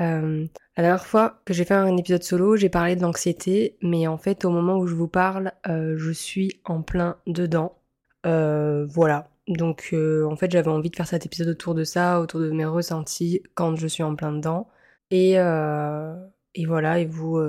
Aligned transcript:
Euh, 0.00 0.46
la 0.76 0.82
dernière 0.82 1.06
fois 1.06 1.40
que 1.44 1.54
j'ai 1.54 1.64
fait 1.64 1.74
un 1.74 1.96
épisode 1.96 2.22
solo, 2.22 2.56
j'ai 2.56 2.68
parlé 2.68 2.96
de 2.96 3.02
l'anxiété, 3.02 3.78
mais 3.82 4.06
en 4.06 4.18
fait, 4.18 4.44
au 4.44 4.50
moment 4.50 4.76
où 4.78 4.86
je 4.86 4.94
vous 4.94 5.08
parle, 5.08 5.52
euh, 5.68 5.96
je 5.96 6.10
suis 6.10 6.60
en 6.64 6.82
plein 6.82 7.16
dedans. 7.26 7.78
Euh, 8.26 8.86
voilà, 8.86 9.30
donc 9.48 9.94
en 9.94 10.36
fait 10.36 10.50
j'avais 10.50 10.68
envie 10.68 10.90
de 10.90 10.96
faire 10.96 11.06
cet 11.06 11.26
épisode 11.26 11.48
autour 11.48 11.74
de 11.74 11.84
ça, 11.84 12.20
autour 12.20 12.40
de 12.40 12.50
mes 12.50 12.64
ressentis 12.64 13.42
quand 13.54 13.76
je 13.76 13.86
suis 13.86 14.02
en 14.02 14.16
plein 14.16 14.32
dedans. 14.32 14.68
Et, 15.10 15.32
et 15.34 16.66
voilà, 16.66 16.98
et 16.98 17.06
vous, 17.06 17.40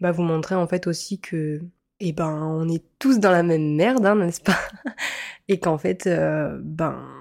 bah, 0.00 0.12
vous 0.12 0.22
montrer 0.22 0.54
en 0.54 0.66
fait 0.66 0.86
aussi 0.86 1.20
que 1.20 1.60
eh 2.00 2.12
ben 2.12 2.32
on 2.32 2.68
est 2.68 2.84
tous 2.98 3.18
dans 3.20 3.30
la 3.30 3.42
même 3.42 3.74
merde, 3.74 4.04
hein, 4.06 4.16
n'est-ce 4.16 4.40
pas? 4.40 4.58
Et 5.48 5.60
qu'en 5.60 5.78
fait, 5.78 6.08
ben 6.08 7.15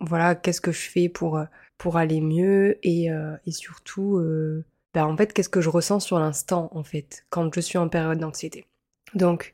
voilà, 0.00 0.34
qu'est-ce 0.34 0.60
que 0.60 0.72
je 0.72 0.90
fais 0.90 1.08
pour, 1.08 1.40
pour 1.78 1.96
aller 1.96 2.20
mieux 2.20 2.78
et, 2.82 3.06
et 3.46 3.52
surtout, 3.52 4.20
ben, 4.92 5.04
en 5.04 5.16
fait, 5.16 5.32
qu'est-ce 5.32 5.48
que 5.48 5.60
je 5.60 5.70
ressens 5.70 6.00
sur 6.00 6.18
l'instant 6.18 6.68
en 6.72 6.82
fait 6.82 7.24
quand 7.30 7.54
je 7.54 7.60
suis 7.60 7.78
en 7.78 7.88
période 7.88 8.18
d'anxiété. 8.18 8.66
Donc 9.14 9.52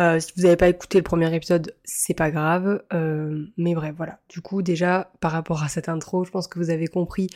euh, 0.00 0.18
si 0.20 0.32
vous 0.36 0.42
n'avez 0.42 0.56
pas 0.56 0.68
écouté 0.68 0.98
le 0.98 1.04
premier 1.04 1.34
épisode, 1.34 1.74
c'est 1.84 2.14
pas 2.14 2.30
grave. 2.30 2.82
Euh, 2.92 3.46
mais 3.56 3.74
bref, 3.74 3.94
voilà. 3.96 4.20
Du 4.28 4.40
coup, 4.40 4.62
déjà, 4.62 5.12
par 5.20 5.32
rapport 5.32 5.62
à 5.62 5.68
cette 5.68 5.88
intro, 5.88 6.24
je 6.24 6.30
pense 6.30 6.46
que 6.48 6.58
vous 6.58 6.70
avez 6.70 6.88
compris 6.88 7.28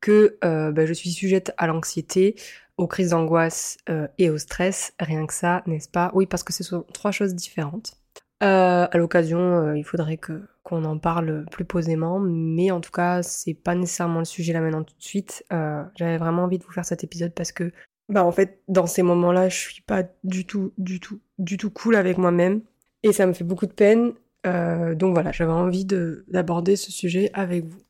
que 0.00 0.38
euh, 0.44 0.86
je 0.86 0.92
suis 0.92 1.10
sujette 1.10 1.52
à 1.56 1.66
l'anxiété, 1.66 2.36
aux 2.76 2.86
crises 2.86 3.10
d'angoisse 3.10 3.78
et 4.18 4.30
au 4.30 4.38
stress. 4.38 4.94
Rien 5.00 5.26
que 5.26 5.32
ça, 5.34 5.62
n'est-ce 5.66 5.88
pas? 5.88 6.10
Oui, 6.14 6.26
parce 6.26 6.42
que 6.42 6.52
ce 6.52 6.64
sont 6.64 6.84
trois 6.92 7.12
choses 7.12 7.34
différentes. 7.34 7.96
à 8.40 8.90
l'occasion, 8.94 9.74
il 9.74 9.84
faudrait 9.84 10.18
que 10.18 10.42
qu'on 10.64 10.84
en 10.84 10.98
parle 10.98 11.44
plus 11.50 11.64
posément, 11.64 12.18
mais 12.18 12.70
en 12.72 12.80
tout 12.80 12.90
cas, 12.90 13.22
c'est 13.22 13.54
pas 13.54 13.74
nécessairement 13.76 14.18
le 14.18 14.24
sujet 14.24 14.52
là 14.52 14.60
maintenant 14.60 14.82
tout 14.82 14.96
de 14.96 15.02
suite. 15.02 15.44
J'avais 15.50 16.18
vraiment 16.18 16.44
envie 16.44 16.58
de 16.58 16.64
vous 16.64 16.72
faire 16.72 16.84
cet 16.84 17.04
épisode 17.04 17.32
parce 17.32 17.52
que 17.52 17.70
bah 18.08 18.24
en 18.24 18.32
fait 18.32 18.60
dans 18.68 18.86
ces 18.86 19.02
moments-là 19.02 19.48
je 19.48 19.56
suis 19.56 19.82
pas 19.82 20.02
du 20.24 20.46
tout 20.46 20.72
du 20.76 21.00
tout 21.00 21.20
du 21.38 21.56
tout 21.56 21.70
cool 21.70 21.96
avec 21.96 22.18
moi-même 22.18 22.60
et 23.02 23.12
ça 23.12 23.26
me 23.26 23.32
fait 23.32 23.44
beaucoup 23.44 23.66
de 23.66 23.72
peine. 23.72 24.12
Euh, 24.46 24.94
donc 24.94 25.14
voilà 25.14 25.32
j'avais 25.32 25.52
envie 25.52 25.84
de 25.84 26.24
d'aborder 26.28 26.76
ce 26.76 26.92
sujet 26.92 27.30
avec 27.32 27.64
vous. 27.64 27.80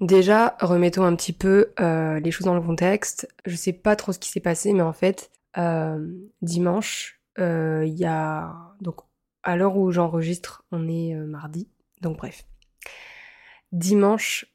Déjà 0.00 0.56
remettons 0.60 1.04
un 1.04 1.14
petit 1.16 1.32
peu 1.32 1.72
euh, 1.80 2.18
les 2.20 2.30
choses 2.30 2.46
dans 2.46 2.54
le 2.54 2.62
contexte. 2.62 3.28
Je 3.44 3.56
sais 3.56 3.72
pas 3.72 3.96
trop 3.96 4.12
ce 4.12 4.18
qui 4.18 4.30
s'est 4.30 4.40
passé 4.40 4.72
mais 4.72 4.82
en 4.82 4.92
fait 4.92 5.30
euh, 5.58 6.06
dimanche 6.42 7.20
il 7.38 7.94
y 7.94 8.04
a 8.04 8.52
donc 8.80 8.96
à 9.44 9.56
l'heure 9.56 9.76
où 9.76 9.92
j'enregistre 9.92 10.64
on 10.72 10.88
est 10.88 11.14
mardi 11.14 11.68
donc 12.00 12.18
bref 12.18 12.44
dimanche 13.72 14.46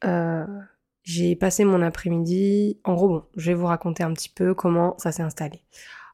j'ai 1.03 1.35
passé 1.35 1.65
mon 1.65 1.81
après-midi. 1.81 2.79
En 2.83 2.95
gros, 2.95 3.23
je 3.35 3.51
vais 3.51 3.53
vous 3.53 3.65
raconter 3.65 4.03
un 4.03 4.13
petit 4.13 4.29
peu 4.29 4.53
comment 4.53 4.95
ça 4.97 5.11
s'est 5.11 5.21
installé. 5.21 5.61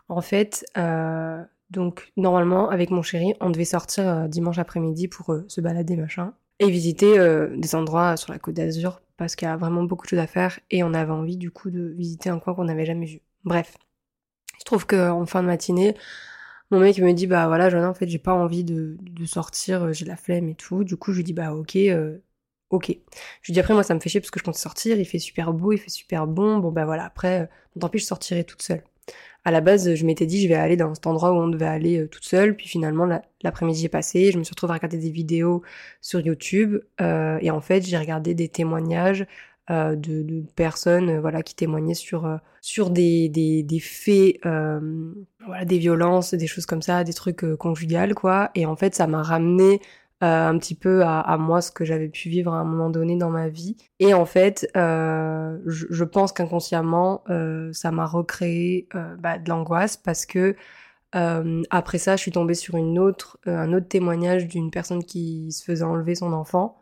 En 0.09 0.21
fait, 0.21 0.65
euh, 0.77 1.43
donc 1.69 2.11
normalement, 2.17 2.69
avec 2.69 2.89
mon 2.89 3.03
chéri, 3.03 3.35
on 3.39 3.51
devait 3.51 3.65
sortir 3.65 4.07
euh, 4.07 4.27
dimanche 4.27 4.57
après-midi 4.57 5.07
pour 5.07 5.31
euh, 5.31 5.45
se 5.47 5.61
balader, 5.61 5.95
machin, 5.95 6.33
et 6.59 6.69
visiter 6.69 7.15
des 7.55 7.75
endroits 7.75 8.17
sur 8.17 8.33
la 8.33 8.39
Côte 8.39 8.55
d'Azur 8.55 9.01
parce 9.15 9.35
qu'il 9.35 9.47
y 9.47 9.51
a 9.51 9.55
vraiment 9.55 9.83
beaucoup 9.83 10.05
de 10.05 10.09
choses 10.09 10.19
à 10.19 10.27
faire 10.27 10.59
et 10.71 10.83
on 10.83 10.93
avait 10.93 11.11
envie 11.11 11.37
du 11.37 11.51
coup 11.51 11.69
de 11.69 11.93
visiter 11.97 12.29
un 12.29 12.39
coin 12.39 12.53
qu'on 12.53 12.65
n'avait 12.65 12.85
jamais 12.85 13.05
vu. 13.05 13.21
Bref, 13.45 13.77
je 14.59 14.65
trouve 14.65 14.85
que 14.85 15.09
en 15.09 15.25
fin 15.25 15.41
de 15.41 15.47
matinée, 15.47 15.95
mon 16.71 16.79
mec 16.79 16.99
me 16.99 17.13
dit 17.13 17.27
bah 17.27 17.47
voilà, 17.47 17.69
Joanna, 17.69 17.89
en 17.89 17.93
fait, 17.93 18.07
j'ai 18.07 18.19
pas 18.19 18.33
envie 18.33 18.63
de, 18.63 18.97
de 19.01 19.25
sortir, 19.25 19.93
j'ai 19.93 20.05
la 20.05 20.15
flemme 20.15 20.49
et 20.49 20.55
tout. 20.55 20.83
Du 20.83 20.97
coup, 20.97 21.11
je 21.11 21.17
lui 21.17 21.23
dis 21.23 21.33
bah 21.33 21.53
ok 21.53 21.77
ok. 22.69 22.87
Je 23.41 23.47
lui 23.47 23.53
dis 23.53 23.59
après 23.59 23.73
moi 23.73 23.83
ça 23.83 23.93
me 23.93 23.99
fait 23.99 24.09
chier 24.09 24.19
parce 24.19 24.31
que 24.31 24.39
je 24.39 24.43
compte 24.43 24.55
sortir, 24.55 24.99
il 24.99 25.05
fait 25.05 25.19
super 25.19 25.53
beau, 25.53 25.71
il 25.71 25.77
fait 25.79 25.89
super 25.89 26.27
bon, 26.27 26.59
bon 26.59 26.71
bah 26.71 26.85
voilà, 26.85 27.05
après, 27.05 27.41
euh, 27.41 27.79
tant 27.79 27.89
pis 27.89 27.99
je 27.99 28.05
sortirai 28.05 28.43
toute 28.43 28.61
seule. 28.61 28.83
À 29.45 29.51
la 29.51 29.61
base, 29.61 29.95
je 29.95 30.05
m'étais 30.05 30.25
dit 30.25 30.41
je 30.43 30.47
vais 30.47 30.55
aller 30.55 30.75
dans 30.77 30.93
cet 30.93 31.07
endroit 31.07 31.31
où 31.31 31.35
on 31.35 31.47
devait 31.47 31.65
aller 31.65 31.99
euh, 31.99 32.07
toute 32.07 32.25
seule, 32.25 32.55
puis 32.55 32.67
finalement 32.67 33.07
l'après-midi 33.41 33.85
est 33.85 33.89
passé, 33.89 34.31
je 34.31 34.37
me 34.37 34.43
suis 34.43 34.51
retrouvée 34.51 34.73
à 34.73 34.75
regarder 34.75 34.97
des 34.97 35.09
vidéos 35.11 35.63
sur 36.01 36.19
YouTube, 36.19 36.77
euh, 37.01 37.39
et 37.41 37.49
en 37.51 37.61
fait 37.61 37.85
j'ai 37.85 37.97
regardé 37.97 38.33
des 38.35 38.49
témoignages 38.49 39.25
de, 39.69 39.95
de, 39.95 40.43
personnes 40.55 41.19
voilà 41.19 41.43
qui 41.43 41.55
témoignaient 41.55 41.93
sur 41.93 42.39
sur 42.61 42.89
des, 42.89 43.29
des, 43.29 43.63
des 43.63 43.79
faits 43.79 44.39
voilà 44.43 45.65
des 45.65 45.77
violences 45.77 46.33
des 46.33 46.47
choses 46.47 46.65
comme 46.65 46.81
ça 46.81 47.03
des 47.03 47.13
trucs 47.13 47.45
conjugales 47.57 48.15
quoi 48.15 48.49
et 48.55 48.65
en 48.65 48.75
fait 48.75 48.95
ça 48.95 49.05
m'a 49.07 49.21
ramené 49.21 49.79
euh, 50.21 50.49
un 50.49 50.57
petit 50.57 50.75
peu 50.75 51.03
à, 51.05 51.37
moi 51.37 51.61
ce 51.61 51.71
que 51.71 51.85
j'avais 51.85 52.09
pu 52.09 52.27
vivre 52.27 52.53
à 52.53 52.57
un 52.57 52.65
moment 52.65 52.89
donné 52.89 53.15
dans 53.15 53.29
ma 53.29 53.47
vie. 53.47 53.77
Et 53.99 54.13
en 54.13 54.25
fait, 54.25 54.69
euh, 54.75 55.57
je, 55.65 56.03
pense 56.03 56.33
qu'inconsciemment, 56.33 57.23
euh, 57.29 57.71
ça 57.71 57.91
m'a 57.91 58.05
recréé 58.05 58.89
bah, 59.19 59.37
de 59.37 59.47
l'angoisse 59.49 59.95
parce 59.95 60.25
que 60.25 60.55
après 61.13 61.97
ça, 61.99 62.17
je 62.17 62.21
suis 62.21 62.31
tombée 62.31 62.53
sur 62.53 62.75
une 62.75 62.99
autre, 62.99 63.39
un 63.45 63.71
autre 63.71 63.87
témoignage 63.87 64.47
d'une 64.47 64.71
personne 64.71 65.05
qui 65.05 65.53
se 65.53 65.63
faisait 65.63 65.85
enlever 65.85 66.15
son 66.15 66.33
enfant. 66.33 66.78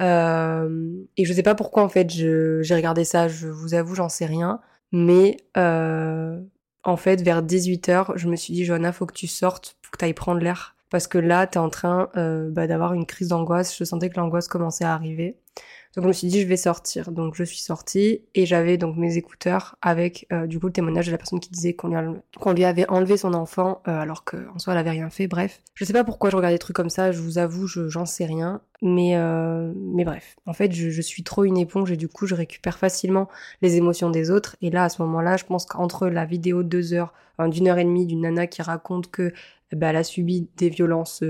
Et 0.00 1.24
je 1.24 1.32
sais 1.32 1.42
pas 1.42 1.54
pourquoi 1.54 1.82
en 1.82 1.88
fait 1.88 2.10
j'ai 2.10 2.74
regardé 2.74 3.04
ça, 3.04 3.28
je 3.28 3.48
vous 3.48 3.74
avoue, 3.74 3.94
j'en 3.94 4.08
sais 4.08 4.26
rien. 4.26 4.60
Mais 4.92 5.36
en 5.54 6.96
fait, 6.96 7.22
vers 7.22 7.42
18h, 7.42 8.16
je 8.16 8.28
me 8.28 8.36
suis 8.36 8.52
dit, 8.54 8.64
Johanna, 8.64 8.92
faut 8.92 9.06
que 9.06 9.14
tu 9.14 9.26
sortes, 9.26 9.76
faut 9.82 9.90
que 9.90 9.98
tu 9.98 10.04
ailles 10.04 10.14
prendre 10.14 10.40
l'air 10.40 10.74
parce 10.94 11.08
que 11.08 11.18
là, 11.18 11.48
tu 11.48 11.58
es 11.58 11.60
en 11.60 11.70
train 11.70 12.08
euh, 12.16 12.50
bah, 12.50 12.68
d'avoir 12.68 12.94
une 12.94 13.04
crise 13.04 13.26
d'angoisse. 13.26 13.76
Je 13.76 13.82
sentais 13.82 14.10
que 14.10 14.16
l'angoisse 14.16 14.46
commençait 14.46 14.84
à 14.84 14.94
arriver. 14.94 15.36
Donc 15.96 16.04
je 16.04 16.08
me 16.08 16.12
suis 16.12 16.26
dit 16.26 16.40
je 16.40 16.46
vais 16.46 16.56
sortir. 16.56 17.12
Donc 17.12 17.34
je 17.34 17.44
suis 17.44 17.58
sortie 17.58 18.22
et 18.34 18.46
j'avais 18.46 18.76
donc 18.76 18.96
mes 18.96 19.16
écouteurs 19.16 19.76
avec 19.80 20.26
euh, 20.32 20.46
du 20.46 20.58
coup 20.58 20.66
le 20.66 20.72
témoignage 20.72 21.06
de 21.06 21.12
la 21.12 21.18
personne 21.18 21.40
qui 21.40 21.50
disait 21.50 21.74
qu'on 21.74 21.88
lui, 22.52 22.64
avait 22.64 22.88
enlevé 22.88 23.16
son 23.16 23.32
enfant 23.34 23.80
euh, 23.86 24.00
alors 24.00 24.24
qu'en 24.24 24.58
soi 24.58 24.72
elle 24.72 24.78
avait 24.78 24.90
rien 24.90 25.10
fait. 25.10 25.28
Bref, 25.28 25.62
je 25.74 25.84
sais 25.84 25.92
pas 25.92 26.04
pourquoi 26.04 26.30
je 26.30 26.36
regarde 26.36 26.54
des 26.54 26.58
trucs 26.58 26.76
comme 26.76 26.90
ça. 26.90 27.12
Je 27.12 27.20
vous 27.20 27.38
avoue, 27.38 27.66
je 27.66 27.88
j'en 27.88 28.06
sais 28.06 28.24
rien. 28.24 28.60
Mais 28.82 29.16
mais 29.76 30.04
bref, 30.04 30.36
en 30.46 30.52
fait 30.52 30.72
je, 30.72 30.90
je, 30.90 31.00
suis 31.00 31.22
trop 31.22 31.44
une 31.44 31.56
éponge 31.56 31.90
et 31.90 31.96
du 31.96 32.08
coup 32.08 32.26
je 32.26 32.34
récupère 32.34 32.78
facilement 32.78 33.28
les 33.62 33.76
émotions 33.76 34.10
des 34.10 34.30
autres. 34.30 34.56
Et 34.62 34.70
là 34.70 34.84
à 34.84 34.88
ce 34.88 35.00
moment-là, 35.02 35.36
je 35.36 35.44
pense 35.44 35.64
qu'entre 35.64 36.08
la 36.08 36.24
vidéo 36.24 36.62
de 36.62 36.68
deux 36.68 36.92
heures, 36.92 37.12
d'une 37.38 37.68
heure 37.68 37.78
et 37.78 37.84
demie 37.84 38.06
d'une 38.06 38.22
nana 38.22 38.46
qui 38.46 38.62
raconte 38.62 39.10
que 39.10 39.32
bah, 39.72 39.88
elle 39.88 39.96
a 39.96 40.04
subi 40.04 40.48
des 40.56 40.68
violences 40.68 41.22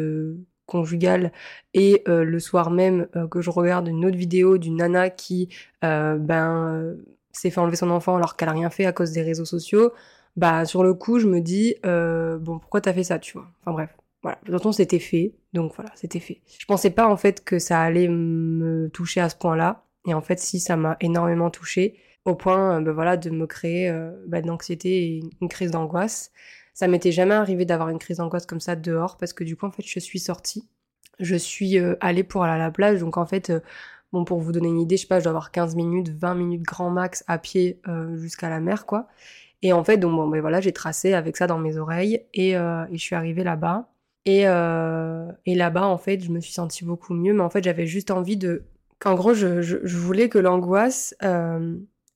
euh, 0.64 0.72
conjugales 0.74 1.32
et 1.72 2.02
euh, 2.08 2.24
le 2.24 2.40
soir 2.40 2.70
même 2.70 3.06
euh, 3.16 3.28
que 3.28 3.40
je 3.40 3.50
regarde 3.50 3.88
une 3.88 4.04
autre 4.04 4.16
vidéo 4.16 4.58
d'une 4.58 4.76
nana 4.76 5.10
qui 5.10 5.48
ben 5.82 6.96
s'est 7.32 7.50
fait 7.50 7.60
enlever 7.60 7.76
son 7.76 7.90
enfant 7.90 8.16
alors 8.16 8.36
qu'elle 8.36 8.48
a 8.48 8.52
rien 8.52 8.70
fait 8.70 8.86
à 8.86 8.92
cause 8.92 9.12
des 9.12 9.22
réseaux 9.22 9.44
sociaux, 9.44 9.92
bah 10.36 10.64
sur 10.64 10.82
le 10.82 10.94
coup 10.94 11.18
je 11.18 11.26
me 11.26 11.40
dis 11.40 11.74
bon 11.82 12.58
pourquoi 12.58 12.80
t'as 12.80 12.92
fait 12.92 13.04
ça 13.04 13.18
tu 13.18 13.34
vois? 13.34 13.48
Enfin 13.60 13.72
bref. 13.72 13.90
Voilà, 14.22 14.38
de 14.40 14.46
toute 14.46 14.56
façon 14.56 14.72
c'était 14.72 15.00
fait, 15.00 15.34
donc 15.52 15.74
voilà, 15.76 15.90
c'était 15.96 16.20
fait. 16.20 16.40
Je 16.58 16.64
pensais 16.64 16.90
pas 16.90 17.06
en 17.08 17.16
fait 17.18 17.44
que 17.44 17.58
ça 17.58 17.80
allait 17.82 18.08
me 18.08 18.88
toucher 18.88 19.20
à 19.20 19.28
ce 19.28 19.36
point-là, 19.36 19.84
et 20.08 20.14
en 20.14 20.22
fait 20.22 20.38
si 20.38 20.60
ça 20.60 20.76
m'a 20.76 20.96
énormément 21.00 21.50
touché, 21.50 21.96
au 22.24 22.34
point 22.34 22.80
ben 22.80 22.92
voilà 22.92 23.18
de 23.18 23.28
me 23.28 23.46
créer 23.46 23.90
de 23.90 24.46
l'anxiété 24.46 25.04
et 25.04 25.20
une 25.42 25.48
crise 25.48 25.70
d'angoisse. 25.72 26.32
Ça 26.74 26.88
m'était 26.88 27.12
jamais 27.12 27.34
arrivé 27.34 27.64
d'avoir 27.64 27.88
une 27.88 28.00
crise 28.00 28.16
d'angoisse 28.18 28.46
comme 28.46 28.60
ça 28.60 28.74
dehors 28.74 29.16
parce 29.16 29.32
que 29.32 29.44
du 29.44 29.56
coup 29.56 29.66
en 29.66 29.70
fait 29.70 29.84
je 29.86 30.00
suis 30.00 30.18
sortie. 30.18 30.68
Je 31.20 31.36
suis 31.36 31.78
euh, 31.78 31.94
allée 32.00 32.24
pour 32.24 32.42
aller 32.42 32.54
à 32.54 32.58
la 32.58 32.72
plage 32.72 33.00
donc 33.00 33.16
en 33.16 33.26
fait 33.26 33.50
euh, 33.50 33.60
bon 34.12 34.24
pour 34.24 34.40
vous 34.40 34.50
donner 34.50 34.68
une 34.68 34.80
idée, 34.80 34.96
je 34.96 35.02
sais 35.02 35.06
pas, 35.08 35.20
je 35.20 35.24
dois 35.24 35.30
avoir 35.30 35.52
15 35.52 35.76
minutes, 35.76 36.08
20 36.10 36.34
minutes 36.34 36.62
grand 36.62 36.90
max 36.90 37.22
à 37.28 37.38
pied 37.38 37.80
euh, 37.86 38.16
jusqu'à 38.16 38.50
la 38.50 38.58
mer 38.58 38.86
quoi. 38.86 39.06
Et 39.62 39.72
en 39.72 39.84
fait 39.84 39.98
donc 39.98 40.16
bon 40.16 40.26
ben 40.28 40.40
voilà, 40.40 40.60
j'ai 40.60 40.72
tracé 40.72 41.14
avec 41.14 41.36
ça 41.36 41.46
dans 41.46 41.58
mes 41.58 41.76
oreilles 41.78 42.24
et, 42.34 42.54
je 42.54 42.96
suis 42.98 43.14
arrivée 43.14 43.44
là-bas. 43.44 43.88
Et, 44.26 44.44
là-bas, 44.44 45.86
en 45.86 45.98
fait, 45.98 46.20
je 46.24 46.30
me 46.30 46.40
suis 46.40 46.52
sentie 46.52 46.84
beaucoup 46.84 47.14
mieux, 47.14 47.34
mais 47.34 47.42
en 47.42 47.50
fait, 47.50 47.62
j'avais 47.62 47.86
juste 47.86 48.10
envie 48.10 48.38
de... 48.38 48.64
En 49.04 49.14
gros, 49.14 49.34
je, 49.34 49.60
je 49.60 49.96
voulais 49.98 50.30
que 50.30 50.38
l'angoisse, 50.38 51.14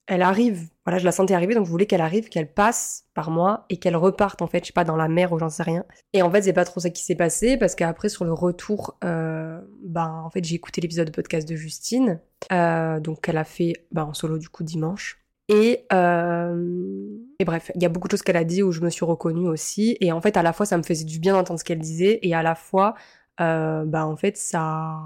elle 0.09 0.23
arrive. 0.23 0.69
Voilà, 0.85 0.97
je 0.97 1.05
la 1.05 1.11
sentais 1.11 1.35
arriver, 1.35 1.53
donc 1.53 1.65
je 1.65 1.71
voulais 1.71 1.85
qu'elle 1.85 2.01
arrive, 2.01 2.29
qu'elle 2.29 2.51
passe 2.51 3.05
par 3.13 3.29
moi 3.29 3.65
et 3.69 3.77
qu'elle 3.77 3.95
reparte 3.95 4.41
en 4.41 4.47
fait, 4.47 4.63
je 4.63 4.67
sais 4.67 4.73
pas, 4.73 4.83
dans 4.83 4.95
la 4.95 5.07
mer 5.07 5.31
ou 5.31 5.39
j'en 5.39 5.49
sais 5.49 5.63
rien. 5.63 5.85
Et 6.13 6.23
en 6.23 6.31
fait, 6.31 6.41
c'est 6.41 6.53
pas 6.53 6.65
trop 6.65 6.79
ça 6.79 6.89
qui 6.89 7.03
s'est 7.03 7.15
passé 7.15 7.57
parce 7.57 7.75
qu'après 7.75 8.09
sur 8.09 8.25
le 8.25 8.33
retour, 8.33 8.97
euh, 9.03 9.61
ben 9.83 10.21
en 10.25 10.29
fait 10.31 10.43
j'ai 10.43 10.55
écouté 10.55 10.81
l'épisode 10.81 11.07
de 11.07 11.11
podcast 11.11 11.47
de 11.47 11.55
Justine, 11.55 12.19
euh, 12.51 12.99
donc 12.99 13.21
qu'elle 13.21 13.37
a 13.37 13.43
fait 13.43 13.73
ben, 13.91 14.03
en 14.03 14.13
solo 14.13 14.39
du 14.39 14.49
coup 14.49 14.63
dimanche. 14.63 15.19
Et, 15.47 15.85
euh, 15.93 17.07
et 17.39 17.45
bref, 17.45 17.71
il 17.75 17.81
y 17.81 17.85
a 17.85 17.89
beaucoup 17.89 18.07
de 18.07 18.11
choses 18.11 18.21
qu'elle 18.21 18.37
a 18.37 18.43
dit 18.43 18.61
où 18.61 18.71
je 18.71 18.81
me 18.81 18.89
suis 18.89 19.05
reconnue 19.05 19.47
aussi. 19.47 19.97
Et 19.99 20.11
en 20.11 20.21
fait, 20.21 20.37
à 20.37 20.43
la 20.43 20.53
fois, 20.53 20.67
ça 20.67 20.77
me 20.77 20.83
faisait 20.83 21.05
du 21.05 21.19
bien 21.19 21.33
d'entendre 21.33 21.59
ce 21.59 21.65
qu'elle 21.65 21.79
disait, 21.79 22.19
et 22.21 22.35
à 22.35 22.43
la 22.43 22.53
fois, 22.53 22.93
euh, 23.41 23.83
ben 23.85 24.05
en 24.05 24.15
fait, 24.15 24.37
ça 24.37 24.99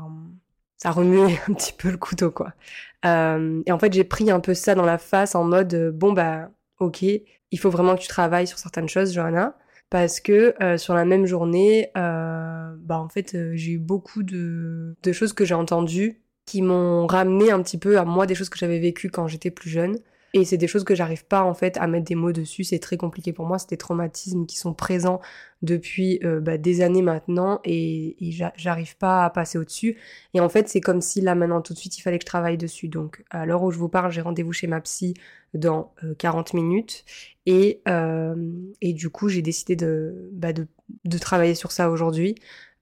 ça 0.84 0.92
remuait 0.92 1.40
un 1.50 1.54
petit 1.54 1.72
peu 1.72 1.90
le 1.90 1.98
couteau, 1.98 2.30
quoi. 2.30 2.54
Euh, 3.06 3.62
et 3.66 3.72
en 3.72 3.80
fait, 3.80 3.94
j'ai 3.94 4.04
pris 4.04 4.30
un 4.30 4.42
peu 4.42 4.54
ça 4.54 4.76
dans 4.76 4.86
la 4.86 4.98
face 4.98 5.34
en 5.34 5.46
mode, 5.46 5.74
euh, 5.74 5.92
bon, 5.92 6.12
bah, 6.12 6.50
ok, 6.80 7.04
il 7.04 7.60
faut 7.60 7.70
vraiment 7.70 7.96
que 7.96 8.02
tu 8.02 8.10
travailles 8.10 8.48
sur 8.48 8.60
certaines 8.60 8.90
choses, 8.90 9.14
Johanna. 9.14 9.58
Parce 9.90 10.20
que 10.20 10.56
euh, 10.62 10.78
sur 10.78 10.94
la 10.94 11.06
même 11.06 11.26
journée, 11.26 11.90
euh, 11.96 12.74
bah 12.80 13.00
en 13.00 13.08
fait, 13.10 13.36
euh, 13.36 13.52
j'ai 13.56 13.74
eu 13.74 13.80
beaucoup 13.80 14.24
de, 14.24 14.96
de 15.02 15.12
choses 15.14 15.34
que 15.34 15.46
j'ai 15.46 15.54
entendues 15.54 16.22
qui 16.46 16.62
m'ont 16.62 17.08
ramené 17.08 17.52
un 17.52 17.62
petit 17.62 17.78
peu 17.78 17.98
à 18.00 18.04
moi 18.04 18.26
des 18.26 18.36
choses 18.36 18.50
que 18.50 18.58
j'avais 18.58 18.80
vécues 18.80 19.10
quand 19.10 19.28
j'étais 19.28 19.52
plus 19.52 19.70
jeune. 19.70 20.00
Et 20.36 20.46
c'est 20.46 20.58
des 20.58 20.68
choses 20.68 20.84
que 20.84 20.96
j'arrive 20.96 21.26
pas 21.26 21.44
en 21.44 21.54
fait 21.54 21.78
à 21.78 21.86
mettre 21.86 22.06
des 22.06 22.16
mots 22.16 22.32
dessus, 22.32 22.64
c'est 22.64 22.80
très 22.80 22.98
compliqué 22.98 23.34
pour 23.34 23.46
moi, 23.46 23.60
c'est 23.60 23.70
des 23.70 23.78
traumatismes 23.78 24.48
qui 24.48 24.58
sont 24.58 24.74
présents 24.74 25.22
depuis 25.62 26.20
euh, 26.24 26.40
bah, 26.42 26.58
des 26.58 26.82
années 26.82 27.04
maintenant 27.04 27.60
et, 27.64 28.16
j'arrive 28.56 28.98
pas 28.98 29.26
à 29.26 29.30
passer 29.30 29.60
au-dessus. 29.60 29.98
Et 30.34 30.40
en 30.40 30.50
fait 30.50 30.68
c'est 30.68 30.82
comme 30.82 31.02
si 31.02 31.22
là 31.22 31.36
maintenant 31.36 31.62
tout 31.62 31.74
de 31.74 31.78
suite 31.78 31.98
il 32.00 32.02
fallait 32.02 32.18
que 32.18 32.24
je 32.24 32.28
travaille 32.28 32.58
dessus. 32.58 32.88
Donc 32.88 33.24
à 33.30 33.46
l'heure 33.46 33.62
où 33.62 33.72
je 33.72 33.78
vous 33.78 33.90
parle, 33.90 34.12
j'ai 34.12 34.22
rendez-vous 34.22 34.54
chez 34.54 34.68
ma 34.68 34.82
psy 34.82 35.14
dans 35.54 35.94
euh, 36.04 36.16
40 36.16 36.54
minutes 36.56 37.06
et, 37.46 37.82
euh, 37.88 38.36
et 38.82 38.94
du 38.94 39.10
coup 39.12 39.30
j'ai 39.30 39.44
décidé 39.44 39.76
de, 39.76 40.32
bah, 40.34 40.52
de, 40.52 40.68
de 41.06 41.18
travailler 41.20 41.56
sur 41.56 41.72
ça 41.72 41.92
aujourd'hui. 41.92 42.36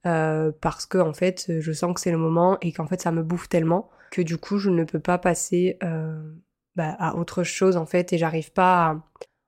Euh, 0.07 0.51
parce 0.61 0.87
que 0.87 0.97
en 0.97 1.13
fait 1.13 1.59
je 1.59 1.71
sens 1.71 1.93
que 1.93 1.99
c'est 2.01 2.09
le 2.09 2.17
moment 2.17 2.57
et 2.61 2.71
qu'en 2.71 2.87
fait 2.87 2.99
ça 2.99 3.11
me 3.11 3.21
bouffe 3.21 3.47
tellement 3.47 3.91
que 4.09 4.23
du 4.23 4.37
coup 4.37 4.57
je 4.57 4.71
ne 4.71 4.83
peux 4.83 4.99
pas 4.99 5.19
passer 5.19 5.77
euh, 5.83 6.19
bah, 6.75 6.95
à 6.99 7.15
autre 7.15 7.43
chose 7.43 7.77
en 7.77 7.85
fait 7.85 8.13
et 8.13 8.17
j'arrive 8.17 8.51
pas 8.51 8.87
à... 8.91 9.03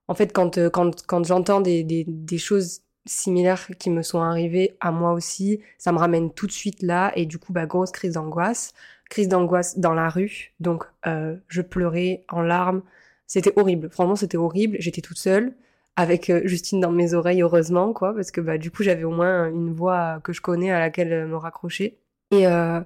en 0.08 0.16
fait 0.16 0.34
quand 0.34 0.58
euh, 0.58 0.70
quand 0.70 1.06
quand 1.08 1.24
j'entends 1.26 1.62
des, 1.62 1.84
des 1.84 2.04
des 2.08 2.38
choses 2.38 2.82
similaires 3.06 3.68
qui 3.80 3.90
me 3.90 4.02
sont 4.02 4.22
arrivées 4.22 4.76
à 4.80 4.92
moi 4.92 5.14
aussi 5.14 5.62
ça 5.78 5.92
me 5.92 5.98
ramène 5.98 6.34
tout 6.34 6.48
de 6.48 6.52
suite 6.52 6.82
là 6.82 7.12
et 7.16 7.26
du 7.26 7.38
coup 7.38 7.54
bah 7.54 7.66
grosse 7.66 7.92
crise 7.92 8.14
d'angoisse. 8.14 8.74
Crise 9.10 9.28
d'angoisse 9.28 9.78
dans 9.80 9.94
la 9.94 10.10
rue 10.10 10.54
donc 10.60 10.86
euh, 11.08 11.38
je 11.48 11.62
pleurais 11.62 12.26
en 12.30 12.42
larmes. 12.42 12.82
C'était 13.28 13.54
horrible 13.58 13.90
franchement 13.90 14.16
c'était 14.16 14.38
horrible. 14.38 14.78
J'étais 14.80 15.02
toute 15.02 15.18
seule 15.20 15.54
avec 15.96 16.30
euh, 16.30 16.42
Justine 16.46 16.80
dans 16.80 16.92
mes 16.92 17.14
oreilles 17.14 17.42
heureusement 17.42 17.94
quoi 17.94 18.14
parce 18.14 18.32
que 18.32 18.42
bah 18.42 18.58
du 18.58 18.72
coup 18.72 18.84
j'avais 18.84 19.04
au 19.04 19.12
moins 19.12 19.48
une 19.50 19.74
voix 19.74 20.20
que 20.24 20.34
je 20.34 20.42
connais 20.42 20.72
à 20.72 20.80
laquelle 20.80 21.14
euh, 21.14 21.28
me 21.28 21.38
raccrocher 21.38 21.98
et, 22.34 22.48
euh, 22.48 22.82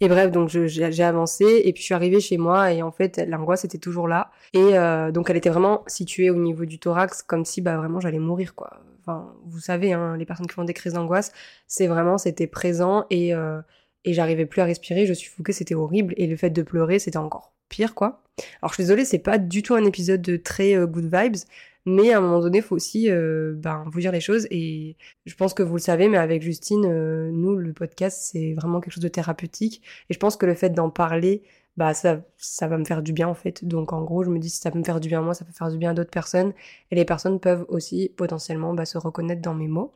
et 0.00 0.08
bref, 0.08 0.30
donc 0.30 0.48
j'ai 0.48 1.02
avancé 1.02 1.44
et 1.64 1.72
puis 1.72 1.80
je 1.80 1.86
suis 1.86 1.94
arrivée 1.94 2.20
chez 2.20 2.36
moi 2.36 2.72
et 2.72 2.82
en 2.82 2.92
fait 2.92 3.18
l'angoisse 3.26 3.64
était 3.64 3.78
toujours 3.78 4.08
là. 4.08 4.30
Et 4.52 4.78
euh, 4.78 5.10
donc 5.10 5.30
elle 5.30 5.36
était 5.36 5.50
vraiment 5.50 5.82
située 5.86 6.30
au 6.30 6.36
niveau 6.36 6.64
du 6.64 6.78
thorax 6.78 7.22
comme 7.22 7.44
si 7.44 7.60
bah 7.60 7.76
vraiment 7.76 8.00
j'allais 8.00 8.18
mourir 8.18 8.54
quoi. 8.54 8.80
Enfin 9.00 9.34
vous 9.46 9.60
savez 9.60 9.92
hein, 9.92 10.16
les 10.16 10.24
personnes 10.24 10.46
qui 10.46 10.54
font 10.54 10.64
des 10.64 10.74
crises 10.74 10.92
d'angoisse, 10.92 11.32
c'est 11.66 11.86
vraiment 11.86 12.18
c'était 12.18 12.46
présent 12.46 13.06
et 13.10 13.34
euh, 13.34 13.60
et 14.04 14.12
j'arrivais 14.14 14.46
plus 14.46 14.62
à 14.62 14.64
respirer, 14.64 15.06
je 15.06 15.12
suis 15.12 15.28
fouquée, 15.28 15.52
c'était 15.52 15.74
horrible 15.74 16.14
et 16.16 16.26
le 16.26 16.36
fait 16.36 16.50
de 16.50 16.62
pleurer 16.62 16.98
c'était 16.98 17.18
encore 17.18 17.52
pire 17.68 17.94
quoi. 17.94 18.22
Alors 18.62 18.70
je 18.70 18.74
suis 18.74 18.84
désolée, 18.84 19.04
c'est 19.04 19.18
pas 19.18 19.38
du 19.38 19.62
tout 19.62 19.74
un 19.74 19.84
épisode 19.84 20.22
de 20.22 20.36
très 20.36 20.76
good 20.86 21.12
vibes, 21.12 21.36
mais 21.88 22.12
à 22.12 22.18
un 22.18 22.20
moment 22.20 22.40
donné, 22.40 22.58
il 22.58 22.62
faut 22.62 22.76
aussi 22.76 23.10
euh, 23.10 23.54
ben, 23.56 23.84
vous 23.90 24.00
dire 24.00 24.12
les 24.12 24.20
choses. 24.20 24.46
Et 24.50 24.96
je 25.24 25.34
pense 25.34 25.54
que 25.54 25.62
vous 25.62 25.76
le 25.76 25.80
savez, 25.80 26.08
mais 26.08 26.18
avec 26.18 26.42
Justine, 26.42 26.84
euh, 26.84 27.30
nous, 27.32 27.56
le 27.56 27.72
podcast, 27.72 28.28
c'est 28.30 28.52
vraiment 28.54 28.80
quelque 28.80 28.92
chose 28.92 29.02
de 29.02 29.08
thérapeutique. 29.08 29.82
Et 30.10 30.14
je 30.14 30.18
pense 30.18 30.36
que 30.36 30.44
le 30.44 30.54
fait 30.54 30.68
d'en 30.70 30.90
parler, 30.90 31.42
bah 31.78 31.94
ça, 31.94 32.20
ça 32.36 32.68
va 32.68 32.76
me 32.76 32.84
faire 32.84 33.02
du 33.02 33.12
bien 33.14 33.26
en 33.28 33.34
fait. 33.34 33.64
Donc 33.64 33.92
en 33.92 34.02
gros, 34.02 34.22
je 34.22 34.28
me 34.30 34.38
dis 34.38 34.50
si 34.50 34.60
ça 34.60 34.70
peut 34.70 34.78
me 34.78 34.84
faire 34.84 35.00
du 35.00 35.08
bien 35.08 35.20
à 35.20 35.22
moi, 35.22 35.32
ça 35.32 35.46
peut 35.46 35.52
faire 35.52 35.70
du 35.70 35.78
bien 35.78 35.92
à 35.92 35.94
d'autres 35.94 36.10
personnes. 36.10 36.52
Et 36.90 36.96
les 36.96 37.06
personnes 37.06 37.40
peuvent 37.40 37.64
aussi 37.68 38.12
potentiellement 38.16 38.74
bah, 38.74 38.84
se 38.84 38.98
reconnaître 38.98 39.40
dans 39.40 39.54
mes 39.54 39.68
mots. 39.68 39.94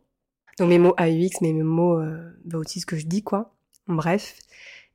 Donc 0.58 0.68
mes 0.68 0.78
mots 0.78 0.94
AUX, 0.98 1.40
mais 1.42 1.52
mes 1.52 1.62
mots 1.62 1.98
euh, 1.98 2.32
bah, 2.46 2.58
aussi 2.58 2.80
ce 2.80 2.86
que 2.86 2.96
je 2.96 3.06
dis 3.06 3.22
quoi. 3.22 3.54
Bref. 3.86 4.38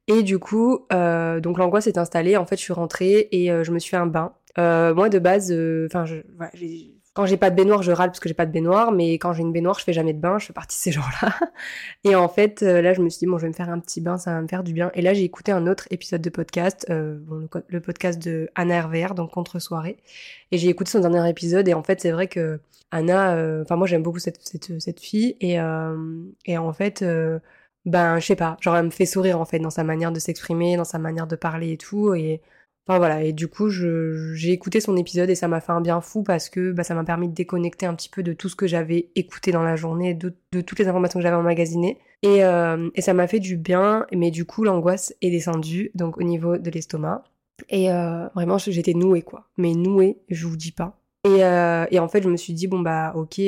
Et 0.08 0.24
du 0.24 0.40
coup, 0.40 0.88
donc 0.90 1.58
l'angoisse 1.58 1.88
est 1.88 1.98
installée. 1.98 2.38
En 2.38 2.46
fait, 2.46 2.56
je 2.56 2.62
suis 2.62 2.74
rentrée 2.74 3.28
et 3.34 3.48
je 3.48 3.72
me 3.72 3.78
suis 3.78 3.90
fait 3.90 3.98
un 3.98 4.08
bain. 4.08 4.34
Euh, 4.60 4.94
moi, 4.94 5.10
de 5.10 5.20
base, 5.20 5.52
enfin, 5.86 6.06
je, 6.06 6.18
voilà, 6.36 6.52
j'ai- 6.54 6.94
quand 7.14 7.26
j'ai 7.26 7.38
pas 7.38 7.50
de 7.50 7.56
baignoire, 7.56 7.82
je 7.82 7.92
râle 7.92 8.10
parce 8.10 8.20
que 8.20 8.30
j'ai 8.30 8.36
pas 8.36 8.46
de 8.46 8.52
baignoire, 8.52 8.92
mais 8.92 9.14
quand 9.16 9.34
j'ai 9.34 9.42
une 9.42 9.52
baignoire, 9.52 9.80
je 9.80 9.84
fais 9.84 9.94
jamais 9.94 10.14
de 10.14 10.20
bain. 10.20 10.38
Je 10.38 10.46
fais 10.48 10.54
partie 10.54 10.78
de 10.78 10.82
ces 10.82 10.92
gens-là. 10.94 11.34
Et 12.04 12.16
en 12.16 12.30
fait, 12.30 12.62
euh, 12.62 12.82
là, 12.82 12.94
je 12.94 13.02
me 13.02 13.10
suis 13.10 13.20
dit 13.20 13.26
bon, 13.26 13.38
je 13.40 13.44
vais 13.44 13.48
me 13.50 13.54
faire 13.54 13.70
un 13.70 13.80
petit 13.80 14.02
bain, 14.02 14.18
ça 14.18 14.34
va 14.36 14.42
me 14.42 14.48
faire 14.48 14.64
du 14.64 14.72
bien. 14.74 14.92
Et 14.94 15.02
là, 15.02 15.14
j'ai 15.16 15.24
écouté 15.24 15.52
un 15.52 15.66
autre 15.68 15.88
épisode 15.92 16.22
de 16.22 16.30
podcast, 16.30 16.86
euh, 16.92 17.18
bon, 17.22 17.48
le, 17.68 17.82
podcast 17.82 18.22
de 18.24 18.50
Anna 18.56 18.82
RVR, 18.84 19.16
donc 19.16 19.32
contre 19.32 19.58
soirée. 19.60 19.98
Et 20.52 20.58
j'ai 20.60 20.70
écouté 20.70 20.92
son 20.92 21.00
dernier 21.00 21.28
épisode. 21.30 21.68
Et 21.68 21.74
en 21.74 21.82
fait, 21.84 22.02
c'est 22.02 22.12
vrai 22.12 22.28
que 22.28 22.60
Anna, 22.92 23.34
euh, 23.36 23.64
enfin, 23.64 23.76
moi, 23.78 23.88
j'aime 23.88 24.04
beaucoup 24.04 24.20
cette 24.20 24.40
cette 24.46 24.80
cette 24.80 25.00
fille. 25.00 25.36
Et 25.42 25.60
euh, 25.60 25.96
et 26.46 26.58
en 26.58 26.72
fait. 26.74 27.02
euh, 27.02 27.40
ben 27.86 28.20
je 28.20 28.26
sais 28.26 28.36
pas 28.36 28.58
genre 28.60 28.76
elle 28.76 28.86
me 28.86 28.90
fait 28.90 29.06
sourire 29.06 29.40
en 29.40 29.46
fait 29.46 29.60
dans 29.60 29.70
sa 29.70 29.84
manière 29.86 30.12
de 30.12 30.20
s'exprimer 30.20 30.76
dans 30.76 30.84
sa 30.84 31.00
manière 31.00 31.26
de 31.28 31.38
parler 31.38 31.72
et 31.74 31.78
tout 31.78 32.14
et 32.16 32.42
enfin 32.88 32.98
voilà. 32.98 33.24
Et 33.24 33.34
du 33.34 33.48
coup 33.48 33.70
j'ai 33.70 34.52
écouté 34.52 34.80
son 34.80 34.96
épisode 34.96 35.30
et 35.30 35.36
ça 35.36 35.48
m'a 35.48 35.62
fait 35.62 35.72
un 35.72 35.82
bien 35.82 36.02
fou 36.02 36.24
parce 36.24 36.50
que 36.50 36.72
bah, 36.72 36.84
ça 36.84 36.96
m'a 36.96 37.04
permis 37.04 37.28
de 37.28 37.34
déconnecter 37.34 37.86
un 37.86 37.96
petit 37.96 38.10
peu 38.10 38.24
de 38.24 38.34
tout 38.34 38.50
ce 38.50 38.56
que 38.56 38.68
j'avais 38.68 39.10
écouté 39.16 39.52
dans 39.52 39.64
la 39.64 39.76
journée 39.76 40.14
de, 40.14 40.34
toutes 40.62 40.80
les 40.80 40.88
informations 40.88 41.20
que 41.20 41.24
j'avais 41.24 41.36
emmagasinées. 41.36 42.00
Et 42.24 42.44
euh, 42.44 42.90
et 42.96 43.02
ça 43.02 43.14
m'a 43.14 43.28
fait 43.28 43.40
du 43.40 43.58
bien 43.58 44.08
mais 44.12 44.32
du 44.32 44.46
coup 44.46 44.64
l'angoisse 44.64 45.14
est 45.22 45.30
descendue 45.30 45.92
donc 45.94 46.18
au 46.18 46.24
niveau 46.24 46.58
de 46.58 46.70
l'estomac. 46.72 47.24
Et 47.70 47.92
euh, 47.92 48.28
vraiment 48.36 48.58
j'étais 48.58 48.94
nouée 48.94 49.22
quoi. 49.22 49.48
Mais 49.58 49.74
nouée 49.74 50.20
je 50.30 50.48
vous 50.48 50.58
dis 50.58 50.72
pas. 50.72 51.00
Et, 51.26 51.44
euh, 51.44 51.86
et 51.92 52.00
en 52.00 52.08
fait 52.08 52.24
je 52.24 52.30
me 52.30 52.38
suis 52.38 52.54
dit 52.54 52.68
bon 52.68 52.80
bah 52.80 53.12
ok 53.16 53.42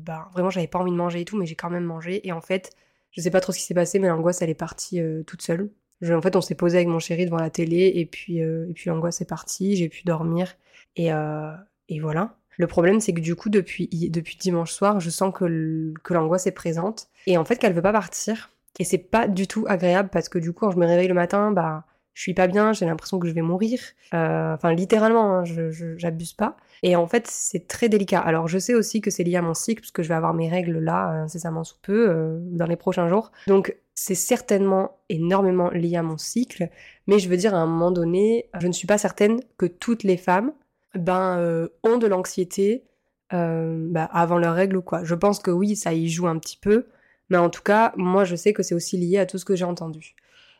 bah 0.00 0.28
vraiment 0.32 0.50
j'avais 0.50 0.68
pas 0.68 0.78
envie 0.78 0.92
de 0.92 0.96
manger 0.96 1.20
et 1.20 1.24
tout 1.24 1.36
mais 1.36 1.46
j'ai 1.46 1.56
quand 1.56 1.70
même 1.70 1.84
mangé. 1.84 2.26
Et 2.26 2.32
en 2.32 2.40
fait 2.40 2.72
je 3.12 3.22
sais 3.22 3.30
pas 3.30 3.40
trop 3.40 3.52
ce 3.52 3.58
qui 3.58 3.64
s'est 3.64 3.72
passé, 3.72 3.98
mais 3.98 4.08
l'angoisse, 4.08 4.42
elle 4.42 4.50
est 4.50 4.54
partie 4.54 5.00
toute 5.26 5.40
seule. 5.40 5.70
En 6.02 6.20
fait, 6.20 6.36
on 6.36 6.40
s'est 6.40 6.54
posé 6.54 6.76
avec 6.76 6.88
mon 6.88 6.98
chéri 6.98 7.24
devant 7.24 7.38
la 7.38 7.50
télé, 7.50 7.92
et 7.94 8.06
puis, 8.06 8.42
euh, 8.42 8.66
et 8.68 8.72
puis 8.74 8.90
l'angoisse 8.90 9.20
est 9.20 9.28
partie, 9.28 9.76
j'ai 9.76 9.88
pu 9.88 10.02
dormir, 10.04 10.56
et, 10.96 11.12
euh, 11.12 11.52
et 11.88 12.00
voilà. 12.00 12.34
Le 12.58 12.66
problème, 12.66 13.00
c'est 13.00 13.12
que 13.12 13.20
du 13.20 13.34
coup, 13.34 13.48
depuis, 13.50 13.88
depuis 14.10 14.36
dimanche 14.36 14.72
soir, 14.72 15.00
je 15.00 15.10
sens 15.10 15.32
que 15.34 15.92
que 16.02 16.14
l'angoisse 16.14 16.46
est 16.46 16.52
présente, 16.52 17.08
et 17.26 17.38
en 17.38 17.44
fait, 17.44 17.56
qu'elle 17.56 17.72
veut 17.72 17.82
pas 17.82 17.92
partir. 17.92 18.50
Et 18.78 18.84
c'est 18.84 18.98
pas 18.98 19.26
du 19.26 19.46
tout 19.46 19.64
agréable, 19.68 20.10
parce 20.10 20.28
que 20.28 20.38
du 20.38 20.52
coup, 20.52 20.66
quand 20.66 20.70
je 20.72 20.78
me 20.78 20.86
réveille 20.86 21.08
le 21.08 21.14
matin, 21.14 21.50
bah, 21.50 21.84
je 22.16 22.22
suis 22.22 22.32
pas 22.32 22.46
bien, 22.46 22.72
j'ai 22.72 22.86
l'impression 22.86 23.18
que 23.18 23.28
je 23.28 23.34
vais 23.34 23.42
mourir. 23.42 23.78
Euh, 24.14 24.54
Enfin, 24.54 24.72
littéralement, 24.72 25.34
hein, 25.34 25.44
je, 25.44 25.70
j'abuse 25.98 26.32
pas. 26.32 26.56
Et 26.82 26.96
en 26.96 27.06
fait, 27.06 27.26
c'est 27.26 27.68
très 27.68 27.90
délicat. 27.90 28.20
Alors, 28.20 28.48
je 28.48 28.58
sais 28.58 28.74
aussi 28.74 29.02
que 29.02 29.10
c'est 29.10 29.22
lié 29.22 29.36
à 29.36 29.42
mon 29.42 29.52
cycle, 29.52 29.82
parce 29.82 29.90
que 29.90 30.02
je 30.02 30.08
vais 30.08 30.14
avoir 30.14 30.32
mes 30.32 30.48
règles 30.48 30.78
là, 30.78 31.12
euh, 31.12 31.24
incessamment 31.24 31.62
sous 31.62 31.76
peu, 31.82 32.08
euh, 32.08 32.38
dans 32.40 32.64
les 32.64 32.76
prochains 32.76 33.06
jours. 33.06 33.32
Donc, 33.48 33.76
c'est 33.94 34.14
certainement 34.14 34.96
énormément 35.10 35.68
lié 35.68 35.98
à 35.98 36.02
mon 36.02 36.16
cycle. 36.16 36.70
Mais 37.06 37.18
je 37.18 37.28
veux 37.28 37.36
dire, 37.36 37.54
à 37.54 37.58
un 37.58 37.66
moment 37.66 37.90
donné, 37.90 38.48
je 38.58 38.66
ne 38.66 38.72
suis 38.72 38.86
pas 38.86 38.96
certaine 38.96 39.40
que 39.58 39.66
toutes 39.66 40.02
les 40.02 40.16
femmes, 40.16 40.52
ben, 40.94 41.68
ont 41.82 41.98
de 41.98 42.06
l'anxiété 42.06 42.84
bah, 43.30 44.08
avant 44.10 44.38
leurs 44.38 44.54
règles 44.54 44.78
ou 44.78 44.82
quoi. 44.82 45.04
Je 45.04 45.14
pense 45.14 45.38
que 45.38 45.50
oui, 45.50 45.76
ça 45.76 45.92
y 45.92 46.08
joue 46.08 46.28
un 46.28 46.38
petit 46.38 46.56
peu. 46.56 46.86
Mais 47.28 47.36
en 47.36 47.50
tout 47.50 47.62
cas, 47.62 47.92
moi, 47.96 48.24
je 48.24 48.36
sais 48.36 48.54
que 48.54 48.62
c'est 48.62 48.74
aussi 48.74 48.96
lié 48.96 49.18
à 49.18 49.26
tout 49.26 49.36
ce 49.36 49.44
que 49.44 49.54
j'ai 49.54 49.64
entendu. 49.66 50.14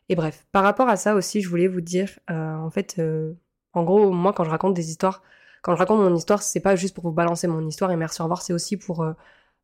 Et 0.08 0.14
bref, 0.14 0.46
par 0.52 0.62
rapport 0.62 0.88
à 0.88 0.96
ça 0.96 1.14
aussi, 1.14 1.40
je 1.40 1.48
voulais 1.48 1.68
vous 1.68 1.80
dire, 1.80 2.18
euh, 2.30 2.54
en 2.56 2.70
fait, 2.70 2.96
euh, 2.98 3.34
en 3.72 3.84
gros, 3.84 4.10
moi, 4.12 4.32
quand 4.32 4.44
je 4.44 4.50
raconte 4.50 4.74
des 4.74 4.90
histoires, 4.90 5.22
quand 5.62 5.74
je 5.74 5.78
raconte 5.78 6.00
mon 6.00 6.14
histoire, 6.14 6.42
c'est 6.42 6.60
pas 6.60 6.76
juste 6.76 6.94
pour 6.94 7.04
vous 7.04 7.12
balancer 7.12 7.48
mon 7.48 7.66
histoire 7.66 7.90
et 7.90 7.96
merci 7.96 8.20
au 8.22 8.24
revoir, 8.24 8.42
c'est 8.42 8.52
aussi 8.52 8.76
pour 8.76 9.02
euh, 9.02 9.12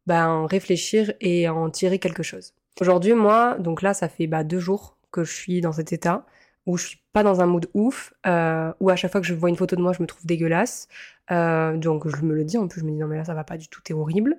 ben, 0.07 0.47
réfléchir 0.47 1.13
et 1.21 1.49
en 1.49 1.71
tirer 1.71 1.99
quelque 1.99 2.23
chose. 2.23 2.55
Aujourd'hui, 2.81 3.15
moi, 3.15 3.57
donc 3.59 3.83
là, 3.83 3.95
ça 3.95 4.09
fait 4.09 4.27
bah, 4.27 4.45
deux 4.45 4.59
jours 4.59 4.99
que 5.13 5.25
je 5.25 5.33
suis 5.33 5.61
dans 5.61 5.73
cet 5.73 5.93
état 5.93 6.27
où 6.67 6.77
je 6.77 6.87
suis 6.89 6.99
pas 7.13 7.23
dans 7.23 7.41
un 7.41 7.47
mood 7.47 7.69
ouf, 7.75 8.15
euh, 8.27 8.73
où 8.81 8.91
à 8.91 8.97
chaque 8.97 9.13
fois 9.13 9.21
que 9.21 9.27
je 9.27 9.35
vois 9.35 9.49
une 9.49 9.57
photo 9.57 9.77
de 9.77 9.83
moi, 9.83 9.93
je 9.93 10.03
me 10.03 10.07
trouve 10.07 10.25
dégueulasse. 10.25 10.89
Euh, 11.33 11.77
donc 11.77 12.09
je 12.09 12.23
me 12.23 12.35
le 12.35 12.45
dis, 12.45 12.59
en 12.59 12.69
plus 12.69 12.81
je 12.81 12.87
me 12.87 12.91
dis 12.91 12.99
non 12.99 13.07
mais 13.07 13.17
là 13.17 13.25
ça 13.25 13.35
va 13.35 13.45
pas 13.45 13.57
du 13.57 13.69
tout, 13.69 13.81
t'es 13.83 13.95
horrible. 13.95 14.37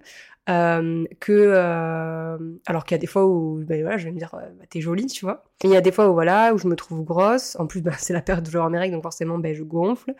Euh, 0.50 1.06
que 1.22 1.32
euh, 1.32 2.38
alors 2.66 2.84
qu'il 2.84 2.96
y 2.96 2.98
a 2.98 3.00
des 3.00 3.08
fois 3.08 3.26
où 3.26 3.64
ben 3.66 3.82
voilà, 3.82 3.98
je 3.98 4.06
vais 4.06 4.12
me 4.12 4.18
dire 4.18 4.30
bah, 4.34 4.66
t'es 4.70 4.82
jolie, 4.82 5.08
tu 5.08 5.26
vois. 5.26 5.46
Il 5.64 5.70
y 5.70 5.76
a 5.76 5.82
des 5.82 5.92
fois 5.92 6.10
où 6.10 6.14
voilà 6.14 6.54
où 6.54 6.58
je 6.58 6.68
me 6.68 6.76
trouve 6.76 7.04
grosse. 7.04 7.56
En 7.60 7.68
plus 7.68 7.82
bah, 7.82 7.94
c'est 7.98 8.14
la 8.14 8.22
période 8.22 8.48
où 8.48 8.52
je 8.52 8.58
mes 8.58 8.92
donc 8.92 9.04
forcément 9.04 9.40
ben 9.40 9.56
je 9.56 9.64
gonfle. 9.64 10.14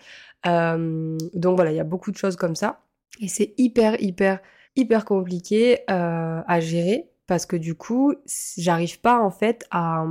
Donc 0.46 1.56
voilà, 1.56 1.72
il 1.72 1.76
y 1.76 1.80
a 1.80 1.86
beaucoup 1.86 2.12
de 2.12 2.18
choses 2.18 2.36
comme 2.36 2.56
ça. 2.56 2.82
Et 3.22 3.28
c'est 3.28 3.54
hyper 3.58 4.02
hyper 4.02 4.40
hyper 4.76 5.06
compliqué 5.06 5.80
à 5.88 6.60
gérer 6.60 7.10
parce 7.28 7.46
que 7.46 7.56
du 7.56 7.76
coup, 7.76 8.14
j'arrive 8.58 9.00
pas 9.00 9.20
en 9.20 9.30
fait 9.30 9.66
à, 9.72 10.06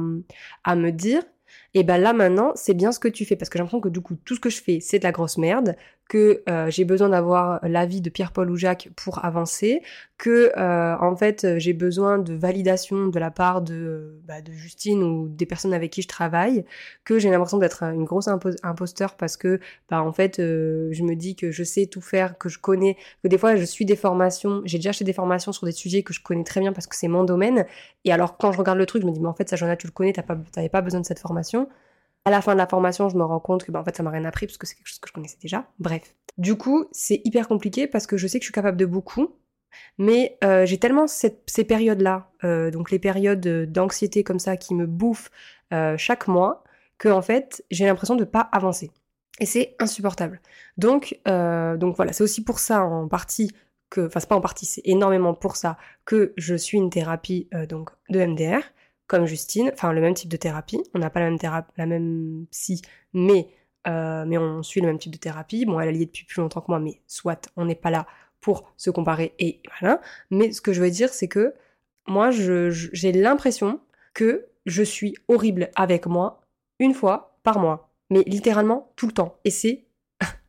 à 0.64 0.76
me 0.76 0.90
dire 0.92 1.22
et 1.74 1.84
ben 1.84 1.98
là 1.98 2.12
maintenant, 2.12 2.52
c'est 2.54 2.74
bien 2.74 2.92
ce 2.92 2.98
que 2.98 3.08
tu 3.08 3.24
fais 3.24 3.36
parce 3.36 3.48
que 3.48 3.58
j'ai 3.58 3.62
l'impression 3.62 3.80
que 3.80 3.88
du 3.88 4.00
coup 4.00 4.14
tout 4.16 4.34
ce 4.34 4.40
que 4.40 4.50
je 4.50 4.62
fais, 4.62 4.80
c'est 4.80 4.98
de 4.98 5.04
la 5.04 5.12
grosse 5.12 5.38
merde, 5.38 5.76
que 6.12 6.42
euh, 6.46 6.70
j'ai 6.70 6.84
besoin 6.84 7.08
d'avoir 7.08 7.58
l'avis 7.66 8.02
de 8.02 8.10
Pierre-Paul 8.10 8.50
ou 8.50 8.56
Jacques 8.56 8.90
pour 8.96 9.24
avancer, 9.24 9.80
que 10.18 10.52
euh, 10.58 10.94
en 11.00 11.16
fait 11.16 11.56
j'ai 11.56 11.72
besoin 11.72 12.18
de 12.18 12.34
validation 12.34 13.06
de 13.06 13.18
la 13.18 13.30
part 13.30 13.62
de, 13.62 14.20
bah, 14.26 14.42
de 14.42 14.52
Justine 14.52 15.02
ou 15.02 15.26
des 15.30 15.46
personnes 15.46 15.72
avec 15.72 15.90
qui 15.90 16.02
je 16.02 16.08
travaille, 16.08 16.66
que 17.06 17.18
j'ai 17.18 17.30
l'impression 17.30 17.56
d'être 17.56 17.82
une 17.82 18.04
grosse 18.04 18.28
imposteur 18.28 19.16
parce 19.16 19.38
que 19.38 19.58
bah 19.88 20.02
en 20.02 20.12
fait 20.12 20.38
euh, 20.38 20.90
je 20.92 21.02
me 21.02 21.16
dis 21.16 21.34
que 21.34 21.50
je 21.50 21.64
sais 21.64 21.86
tout 21.86 22.02
faire, 22.02 22.36
que 22.36 22.50
je 22.50 22.58
connais, 22.58 22.98
que 23.22 23.28
des 23.28 23.38
fois 23.38 23.56
je 23.56 23.64
suis 23.64 23.86
des 23.86 23.96
formations, 23.96 24.60
j'ai 24.66 24.76
déjà 24.76 24.90
acheté 24.90 25.04
des 25.06 25.14
formations 25.14 25.52
sur 25.52 25.64
des 25.64 25.72
sujets 25.72 26.02
que 26.02 26.12
je 26.12 26.22
connais 26.22 26.44
très 26.44 26.60
bien 26.60 26.74
parce 26.74 26.86
que 26.86 26.94
c'est 26.94 27.08
mon 27.08 27.24
domaine, 27.24 27.64
et 28.04 28.12
alors 28.12 28.36
quand 28.36 28.52
je 28.52 28.58
regarde 28.58 28.76
le 28.76 28.84
truc, 28.84 29.00
je 29.00 29.06
me 29.06 29.12
dis 29.12 29.20
mais 29.20 29.28
en 29.28 29.34
fait 29.34 29.48
ça 29.48 29.56
Joanna 29.56 29.76
tu 29.76 29.86
le 29.86 29.92
connais, 29.92 30.12
t'as 30.12 30.22
pas, 30.22 30.36
t'avais 30.52 30.68
pas 30.68 30.82
besoin 30.82 31.00
de 31.00 31.06
cette 31.06 31.20
formation. 31.20 31.68
À 32.24 32.30
la 32.30 32.40
fin 32.40 32.52
de 32.52 32.58
la 32.58 32.66
formation, 32.66 33.08
je 33.08 33.16
me 33.16 33.24
rends 33.24 33.40
compte 33.40 33.64
que 33.64 33.72
bah, 33.72 33.80
en 33.80 33.84
fait 33.84 33.96
ça 33.96 34.02
m'a 34.02 34.10
rien 34.10 34.24
appris 34.24 34.46
parce 34.46 34.58
que 34.58 34.66
c'est 34.66 34.76
quelque 34.76 34.86
chose 34.86 35.00
que 35.00 35.08
je 35.08 35.12
connaissais 35.12 35.38
déjà. 35.40 35.66
Bref. 35.78 36.14
Du 36.38 36.56
coup, 36.56 36.86
c'est 36.92 37.20
hyper 37.24 37.48
compliqué 37.48 37.86
parce 37.86 38.06
que 38.06 38.16
je 38.16 38.26
sais 38.26 38.38
que 38.38 38.44
je 38.44 38.46
suis 38.46 38.54
capable 38.54 38.76
de 38.76 38.86
beaucoup, 38.86 39.36
mais 39.98 40.38
euh, 40.44 40.64
j'ai 40.64 40.78
tellement 40.78 41.06
cette, 41.06 41.42
ces 41.46 41.64
périodes-là, 41.64 42.30
euh, 42.44 42.70
donc 42.70 42.90
les 42.90 42.98
périodes 42.98 43.70
d'anxiété 43.70 44.22
comme 44.22 44.38
ça 44.38 44.56
qui 44.56 44.74
me 44.74 44.86
bouffent 44.86 45.30
euh, 45.72 45.96
chaque 45.96 46.28
mois, 46.28 46.64
que 46.98 47.08
en 47.08 47.22
fait 47.22 47.64
j'ai 47.70 47.86
l'impression 47.86 48.14
de 48.14 48.24
pas 48.24 48.48
avancer. 48.52 48.92
Et 49.40 49.46
c'est 49.46 49.74
insupportable. 49.78 50.40
Donc, 50.76 51.18
euh, 51.26 51.76
donc 51.76 51.96
voilà, 51.96 52.12
c'est 52.12 52.22
aussi 52.22 52.44
pour 52.44 52.58
ça 52.58 52.84
en 52.84 53.08
partie 53.08 53.50
que, 53.90 54.06
enfin 54.06 54.20
c'est 54.20 54.28
pas 54.28 54.36
en 54.36 54.40
partie, 54.40 54.66
c'est 54.66 54.82
énormément 54.84 55.34
pour 55.34 55.56
ça 55.56 55.78
que 56.04 56.32
je 56.36 56.54
suis 56.54 56.78
une 56.78 56.90
thérapie 56.90 57.48
euh, 57.54 57.66
donc 57.66 57.90
de 58.10 58.24
MDR 58.24 58.62
comme 59.06 59.26
Justine, 59.26 59.70
enfin 59.74 59.92
le 59.92 60.00
même 60.00 60.14
type 60.14 60.30
de 60.30 60.36
thérapie. 60.36 60.82
On 60.94 60.98
n'a 60.98 61.10
pas 61.10 61.20
la 61.20 61.30
même 61.30 61.38
la 61.76 61.86
même 61.86 62.46
psy, 62.50 62.82
mais 63.12 63.48
euh, 63.86 64.24
mais 64.26 64.38
on 64.38 64.62
suit 64.62 64.80
le 64.80 64.86
même 64.86 64.98
type 64.98 65.12
de 65.12 65.18
thérapie. 65.18 65.66
Bon, 65.66 65.80
elle 65.80 65.88
a 65.88 65.92
lié 65.92 66.06
depuis 66.06 66.24
plus 66.24 66.40
longtemps 66.40 66.60
que 66.60 66.70
moi, 66.70 66.78
mais 66.78 67.02
soit, 67.06 67.50
on 67.56 67.64
n'est 67.64 67.74
pas 67.74 67.90
là 67.90 68.06
pour 68.40 68.72
se 68.76 68.90
comparer 68.90 69.34
et 69.38 69.60
voilà. 69.80 70.00
Mais 70.30 70.52
ce 70.52 70.60
que 70.60 70.72
je 70.72 70.80
veux 70.80 70.90
dire, 70.90 71.10
c'est 71.10 71.28
que 71.28 71.54
moi, 72.06 72.30
j'ai 72.30 73.12
l'impression 73.12 73.80
que 74.14 74.46
je 74.66 74.82
suis 74.82 75.14
horrible 75.28 75.70
avec 75.74 76.06
moi 76.06 76.42
une 76.78 76.94
fois 76.94 77.38
par 77.42 77.58
mois, 77.58 77.90
mais 78.10 78.22
littéralement 78.26 78.92
tout 78.96 79.06
le 79.06 79.12
temps. 79.12 79.36
Et 79.44 79.50
c'est 79.50 79.84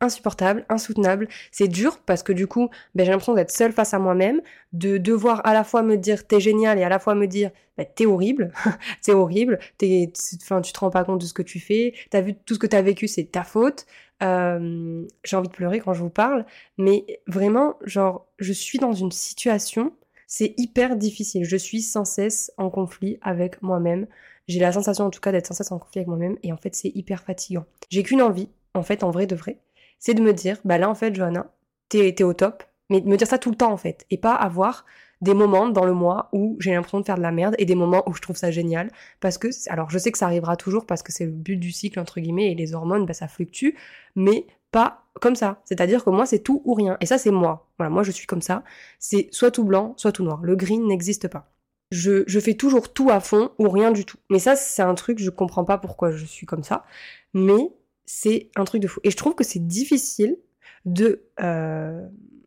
insupportable, 0.00 0.64
insoutenable. 0.68 1.28
C'est 1.52 1.68
dur 1.68 1.98
parce 2.06 2.22
que 2.22 2.32
du 2.32 2.46
coup, 2.46 2.68
ben, 2.94 3.04
j'ai 3.04 3.10
l'impression 3.10 3.34
d'être 3.34 3.50
seule 3.50 3.72
face 3.72 3.94
à 3.94 3.98
moi-même, 3.98 4.40
de 4.72 4.98
devoir 4.98 5.46
à 5.46 5.54
la 5.54 5.64
fois 5.64 5.82
me 5.82 5.96
dire 5.96 6.26
t'es 6.26 6.40
génial 6.40 6.78
et 6.78 6.84
à 6.84 6.88
la 6.88 6.98
fois 6.98 7.14
me 7.14 7.26
dire 7.26 7.50
ben, 7.76 7.86
t'es 7.94 8.06
horrible, 8.06 8.52
c'est 9.00 9.12
horrible, 9.12 9.58
t'es, 9.78 10.12
enfin, 10.42 10.60
tu 10.60 10.72
te 10.72 10.78
rends 10.80 10.90
pas 10.90 11.04
compte 11.04 11.20
de 11.20 11.26
ce 11.26 11.34
que 11.34 11.42
tu 11.42 11.60
fais, 11.60 11.94
t'as 12.10 12.20
vu 12.20 12.34
tout 12.34 12.54
ce 12.54 12.58
que 12.58 12.66
t'as 12.66 12.82
vécu, 12.82 13.08
c'est 13.08 13.24
ta 13.24 13.44
faute. 13.44 13.86
J'ai 14.20 15.36
envie 15.36 15.48
de 15.48 15.52
pleurer 15.52 15.80
quand 15.80 15.92
je 15.92 16.00
vous 16.02 16.10
parle, 16.10 16.46
mais 16.78 17.04
vraiment, 17.26 17.76
genre, 17.84 18.26
je 18.38 18.52
suis 18.52 18.78
dans 18.78 18.92
une 18.92 19.10
situation, 19.10 19.92
c'est 20.26 20.54
hyper 20.56 20.96
difficile. 20.96 21.44
Je 21.44 21.56
suis 21.56 21.82
sans 21.82 22.04
cesse 22.04 22.52
en 22.56 22.70
conflit 22.70 23.18
avec 23.22 23.62
moi-même. 23.62 24.06
J'ai 24.48 24.60
la 24.60 24.72
sensation 24.72 25.04
en 25.04 25.10
tout 25.10 25.20
cas 25.20 25.32
d'être 25.32 25.46
sans 25.46 25.54
cesse 25.54 25.72
en 25.72 25.78
conflit 25.78 26.00
avec 26.00 26.08
moi-même 26.08 26.36
et 26.42 26.52
en 26.52 26.56
fait 26.56 26.74
c'est 26.74 26.92
hyper 26.94 27.22
fatigant. 27.22 27.64
J'ai 27.88 28.02
qu'une 28.02 28.20
envie, 28.20 28.48
en 28.74 28.82
fait, 28.82 29.04
en 29.04 29.10
vrai 29.10 29.26
de 29.26 29.36
vrai, 29.36 29.58
c'est 29.98 30.14
de 30.14 30.22
me 30.22 30.32
dire, 30.32 30.58
bah 30.64 30.78
là, 30.78 30.88
en 30.88 30.94
fait, 30.94 31.14
Johanna, 31.14 31.50
t'es, 31.88 32.22
au 32.22 32.34
top, 32.34 32.62
mais 32.90 33.00
de 33.00 33.08
me 33.08 33.16
dire 33.16 33.26
ça 33.26 33.38
tout 33.38 33.50
le 33.50 33.56
temps, 33.56 33.72
en 33.72 33.76
fait, 33.76 34.06
et 34.10 34.18
pas 34.18 34.34
avoir 34.34 34.84
des 35.20 35.34
moments 35.34 35.68
dans 35.68 35.84
le 35.84 35.94
mois 35.94 36.28
où 36.32 36.56
j'ai 36.60 36.72
l'impression 36.72 37.00
de 37.00 37.06
faire 37.06 37.16
de 37.16 37.22
la 37.22 37.32
merde 37.32 37.54
et 37.58 37.64
des 37.64 37.74
moments 37.74 38.02
où 38.06 38.14
je 38.14 38.20
trouve 38.20 38.36
ça 38.36 38.50
génial 38.50 38.90
parce 39.20 39.38
que 39.38 39.48
alors 39.70 39.88
je 39.88 39.96
sais 39.98 40.12
que 40.12 40.18
ça 40.18 40.26
arrivera 40.26 40.56
toujours 40.56 40.86
parce 40.86 41.02
que 41.02 41.12
c'est 41.12 41.24
le 41.24 41.32
but 41.32 41.56
du 41.56 41.72
cycle 41.72 41.98
entre 41.98 42.20
guillemets 42.20 42.52
et 42.52 42.54
les 42.54 42.74
hormones 42.74 43.06
bah 43.06 43.14
ça 43.14 43.26
fluctue 43.26 43.70
mais 44.16 44.46
pas 44.70 45.04
comme 45.20 45.36
ça. 45.36 45.62
C'est-à-dire 45.64 46.04
que 46.04 46.10
moi 46.10 46.26
c'est 46.26 46.40
tout 46.40 46.60
ou 46.64 46.74
rien. 46.74 46.96
Et 47.00 47.06
ça 47.06 47.16
c'est 47.16 47.30
moi. 47.30 47.70
Voilà 47.78 47.90
moi 47.90 48.02
je 48.02 48.10
suis 48.10 48.26
comme 48.26 48.42
ça. 48.42 48.64
C'est 48.98 49.28
soit 49.30 49.50
tout 49.50 49.64
blanc 49.64 49.94
soit 49.96 50.12
tout 50.12 50.24
noir. 50.24 50.40
Le 50.42 50.56
green 50.56 50.86
n'existe 50.86 51.28
pas. 51.28 51.48
Je, 51.90 52.24
je 52.26 52.40
fais 52.40 52.54
toujours 52.54 52.92
tout 52.92 53.08
à 53.10 53.20
fond 53.20 53.52
ou 53.58 53.68
rien 53.68 53.92
du 53.92 54.04
tout. 54.04 54.18
Mais 54.30 54.40
ça 54.40 54.56
c'est 54.56 54.82
un 54.82 54.94
truc 54.94 55.18
je 55.20 55.30
comprends 55.30 55.64
pas 55.64 55.78
pourquoi 55.78 56.10
je 56.10 56.24
suis 56.24 56.46
comme 56.46 56.64
ça. 56.64 56.84
Mais 57.32 57.70
c'est 58.06 58.50
un 58.56 58.64
truc 58.64 58.82
de 58.82 58.88
fou. 58.88 59.00
Et 59.04 59.10
je 59.10 59.16
trouve 59.16 59.34
que 59.34 59.44
c'est 59.44 59.66
difficile 59.66 60.36
de... 60.84 61.24
Euh, 61.40 62.06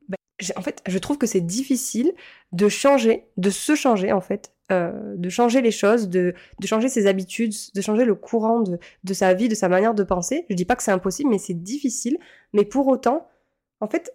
bah, 0.10 0.18
en 0.56 0.62
fait, 0.62 0.82
je 0.88 0.98
trouve 0.98 1.18
que 1.18 1.28
c'est 1.28 1.42
difficile 1.42 2.14
de 2.52 2.70
changer, 2.70 3.28
de 3.38 3.50
se 3.50 3.76
changer 3.76 4.12
en 4.12 4.22
fait, 4.22 4.54
euh, 4.72 5.16
de 5.16 5.30
changer 5.30 5.62
les 5.62 5.72
choses, 5.72 6.10
de, 6.10 6.34
de 6.60 6.68
changer 6.68 6.90
ses 6.90 7.08
habitudes, 7.08 7.54
de 7.74 7.82
changer 7.82 8.06
le 8.06 8.16
courant 8.16 8.62
de, 8.62 8.80
de 9.04 9.14
sa 9.14 9.34
vie, 9.34 9.50
de 9.50 9.56
sa 9.56 9.70
manière 9.70 9.96
de 9.96 10.04
penser. 10.04 10.46
Je 10.50 10.56
dis 10.56 10.66
pas 10.66 10.76
que 10.76 10.84
c'est 10.84 10.92
impossible, 10.92 11.30
mais 11.30 11.40
c'est 11.40 11.54
difficile. 11.54 12.18
Mais 12.54 12.66
pour 12.66 12.88
autant, 12.88 13.28
en 13.80 13.88
fait, 13.88 14.14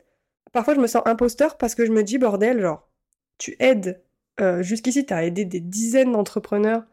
parfois 0.52 0.74
je 0.74 0.80
me 0.80 0.86
sens 0.86 1.02
imposteur 1.06 1.56
parce 1.58 1.74
que 1.74 1.84
je 1.84 1.92
me 1.92 2.02
dis, 2.02 2.18
bordel, 2.18 2.60
genre, 2.60 2.88
tu 3.38 3.56
aides, 3.58 4.02
euh, 4.40 4.62
jusqu'ici, 4.62 5.04
tu 5.04 5.12
as 5.12 5.24
aidé 5.24 5.44
des 5.44 5.60
dizaines 5.60 6.12
d'entrepreneurs 6.12 6.84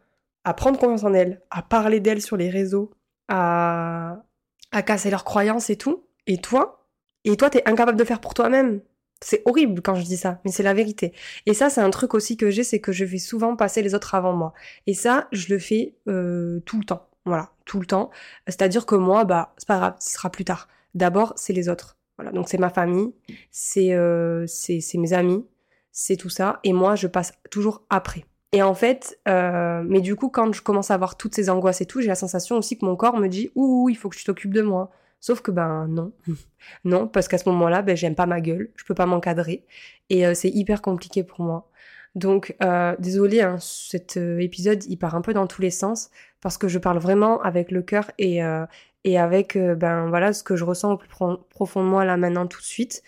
à 0.43 0.53
prendre 0.53 0.79
confiance 0.79 1.03
en 1.03 1.13
elles, 1.13 1.41
à 1.51 1.61
parler 1.61 1.99
d'elles 1.99 2.21
sur 2.21 2.37
les 2.37 2.49
réseaux, 2.49 2.91
à, 3.27 4.23
à 4.71 4.81
casser 4.81 5.09
leurs 5.09 5.23
croyances 5.23 5.69
et 5.69 5.75
tout. 5.75 6.03
Et 6.27 6.38
toi 6.38 6.88
Et 7.25 7.38
toi, 7.38 7.49
t'es 7.49 7.67
incapable 7.67 7.97
de 7.97 8.03
faire 8.03 8.21
pour 8.21 8.33
toi-même. 8.33 8.81
C'est 9.21 9.41
horrible 9.45 9.81
quand 9.81 9.95
je 9.95 10.03
dis 10.03 10.15
ça, 10.15 10.39
mais 10.45 10.51
c'est 10.51 10.63
la 10.63 10.73
vérité. 10.73 11.13
Et 11.45 11.53
ça, 11.53 11.69
c'est 11.69 11.81
un 11.81 11.89
truc 11.89 12.13
aussi 12.13 12.38
que 12.38 12.49
j'ai, 12.49 12.63
c'est 12.63 12.79
que 12.79 12.93
je 12.93 13.05
fais 13.05 13.17
souvent 13.17 13.55
passer 13.57 13.81
les 13.81 13.93
autres 13.93 14.15
avant 14.15 14.31
moi. 14.31 14.53
Et 14.88 14.93
ça, 14.93 15.27
je 15.33 15.53
le 15.53 15.59
fais 15.59 15.95
euh, 16.07 16.61
tout 16.65 16.77
le 16.77 16.85
temps. 16.85 17.09
Voilà, 17.25 17.51
tout 17.65 17.81
le 17.81 17.85
temps. 17.85 18.11
C'est-à-dire 18.47 18.85
que 18.85 18.95
moi, 18.95 19.25
bah, 19.25 19.53
c'est 19.57 19.67
pas 19.67 19.77
grave, 19.77 19.95
ce 19.99 20.13
sera 20.13 20.29
plus 20.29 20.45
tard. 20.45 20.69
D'abord, 20.95 21.33
c'est 21.35 21.53
les 21.53 21.67
autres. 21.67 21.97
Voilà, 22.17 22.31
donc 22.31 22.49
c'est 22.49 22.57
ma 22.57 22.69
famille, 22.69 23.13
c'est 23.49 23.93
euh, 23.93 24.45
c'est 24.47 24.81
mes 24.95 25.13
amis, 25.13 25.45
c'est 25.91 26.17
tout 26.17 26.29
ça. 26.29 26.59
Et 26.65 26.73
moi, 26.73 26.95
je 26.95 27.07
passe 27.07 27.33
toujours 27.49 27.83
après. 27.89 28.25
Et 28.51 28.63
en 28.63 28.73
fait, 28.73 29.19
euh, 29.27 29.83
mais 29.85 30.01
du 30.01 30.15
coup, 30.15 30.29
quand 30.29 30.51
je 30.53 30.61
commence 30.61 30.89
à 30.91 30.95
avoir 30.95 31.17
toutes 31.17 31.35
ces 31.35 31.49
angoisses 31.49 31.81
et 31.81 31.85
tout, 31.85 32.01
j'ai 32.01 32.07
la 32.07 32.15
sensation 32.15 32.57
aussi 32.57 32.77
que 32.77 32.85
mon 32.85 32.95
corps 32.95 33.17
me 33.17 33.27
dit 33.27 33.51
ouh, 33.55 33.89
il 33.89 33.95
faut 33.95 34.09
que 34.09 34.17
tu 34.17 34.23
t'occupes 34.23 34.53
de 34.53 34.61
moi. 34.61 34.91
Sauf 35.19 35.41
que 35.41 35.51
ben 35.51 35.87
non, 35.87 36.13
non, 36.85 37.07
parce 37.07 37.27
qu'à 37.27 37.37
ce 37.37 37.47
moment-là, 37.49 37.81
ben 37.81 37.95
j'aime 37.95 38.15
pas 38.15 38.25
ma 38.25 38.41
gueule, 38.41 38.71
je 38.75 38.85
peux 38.85 38.95
pas 38.95 39.05
m'encadrer 39.05 39.65
et 40.09 40.25
euh, 40.25 40.33
c'est 40.33 40.49
hyper 40.49 40.81
compliqué 40.81 41.23
pour 41.23 41.41
moi. 41.41 41.69
Donc 42.15 42.55
euh, 42.63 42.95
désolé, 42.99 43.41
hein, 43.41 43.57
cet 43.59 44.17
euh, 44.17 44.39
épisode 44.39 44.83
il 44.85 44.97
part 44.97 45.15
un 45.15 45.21
peu 45.21 45.33
dans 45.33 45.47
tous 45.47 45.61
les 45.61 45.71
sens 45.71 46.09
parce 46.41 46.57
que 46.57 46.67
je 46.67 46.79
parle 46.79 46.97
vraiment 46.97 47.41
avec 47.41 47.71
le 47.71 47.81
cœur 47.81 48.11
et 48.17 48.43
euh, 48.43 48.65
et 49.05 49.17
avec 49.17 49.57
ben 49.57 50.09
voilà 50.09 50.33
ce 50.33 50.43
que 50.43 50.55
je 50.57 50.65
ressens 50.65 50.93
au 50.93 50.97
plus 50.97 51.09
profond 51.49 51.83
de 51.83 51.87
moi 51.87 52.03
là 52.05 52.17
maintenant 52.17 52.47
tout 52.47 52.59
de 52.59 52.65
suite. 52.65 53.03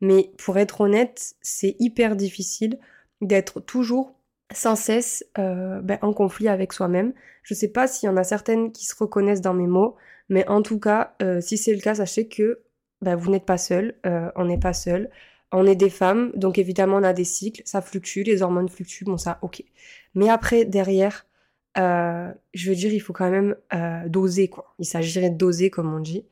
Mais 0.00 0.30
pour 0.38 0.58
être 0.58 0.80
honnête, 0.82 1.34
c'est 1.40 1.76
hyper 1.78 2.16
difficile 2.16 2.78
d'être 3.20 3.60
toujours 3.60 4.15
sans 4.52 4.76
cesse 4.76 5.24
euh, 5.38 5.80
ben, 5.82 5.98
en 6.02 6.12
conflit 6.12 6.48
avec 6.48 6.72
soi-même. 6.72 7.12
Je 7.42 7.54
sais 7.54 7.68
pas 7.68 7.86
s'il 7.86 8.08
y 8.08 8.10
en 8.10 8.16
a 8.16 8.24
certaines 8.24 8.72
qui 8.72 8.86
se 8.86 8.94
reconnaissent 8.96 9.40
dans 9.40 9.54
mes 9.54 9.66
mots, 9.66 9.96
mais 10.28 10.46
en 10.48 10.62
tout 10.62 10.80
cas, 10.80 11.14
euh, 11.22 11.40
si 11.40 11.58
c'est 11.58 11.74
le 11.74 11.80
cas, 11.80 11.96
sachez 11.96 12.28
que 12.28 12.62
ben, 13.02 13.16
vous 13.16 13.30
n'êtes 13.30 13.46
pas 13.46 13.58
seul, 13.58 13.94
euh, 14.06 14.30
on 14.36 14.44
n'est 14.46 14.58
pas 14.58 14.72
seul. 14.72 15.10
On 15.52 15.66
est 15.66 15.76
des 15.76 15.90
femmes, 15.90 16.32
donc 16.34 16.58
évidemment 16.58 16.96
on 16.96 17.02
a 17.04 17.12
des 17.12 17.24
cycles, 17.24 17.62
ça 17.64 17.80
fluctue, 17.80 18.22
les 18.22 18.42
hormones 18.42 18.68
fluctuent, 18.68 19.04
bon 19.04 19.16
ça, 19.16 19.38
ok. 19.42 19.62
Mais 20.14 20.28
après, 20.28 20.64
derrière, 20.64 21.26
euh, 21.78 22.32
je 22.54 22.70
veux 22.70 22.76
dire, 22.76 22.92
il 22.92 23.00
faut 23.00 23.12
quand 23.12 23.30
même 23.30 23.54
euh, 23.74 24.08
doser, 24.08 24.48
quoi. 24.48 24.74
Il 24.78 24.86
s'agirait 24.86 25.30
de 25.30 25.36
doser, 25.36 25.70
comme 25.70 25.92
on 25.94 26.00
dit. 26.00 26.26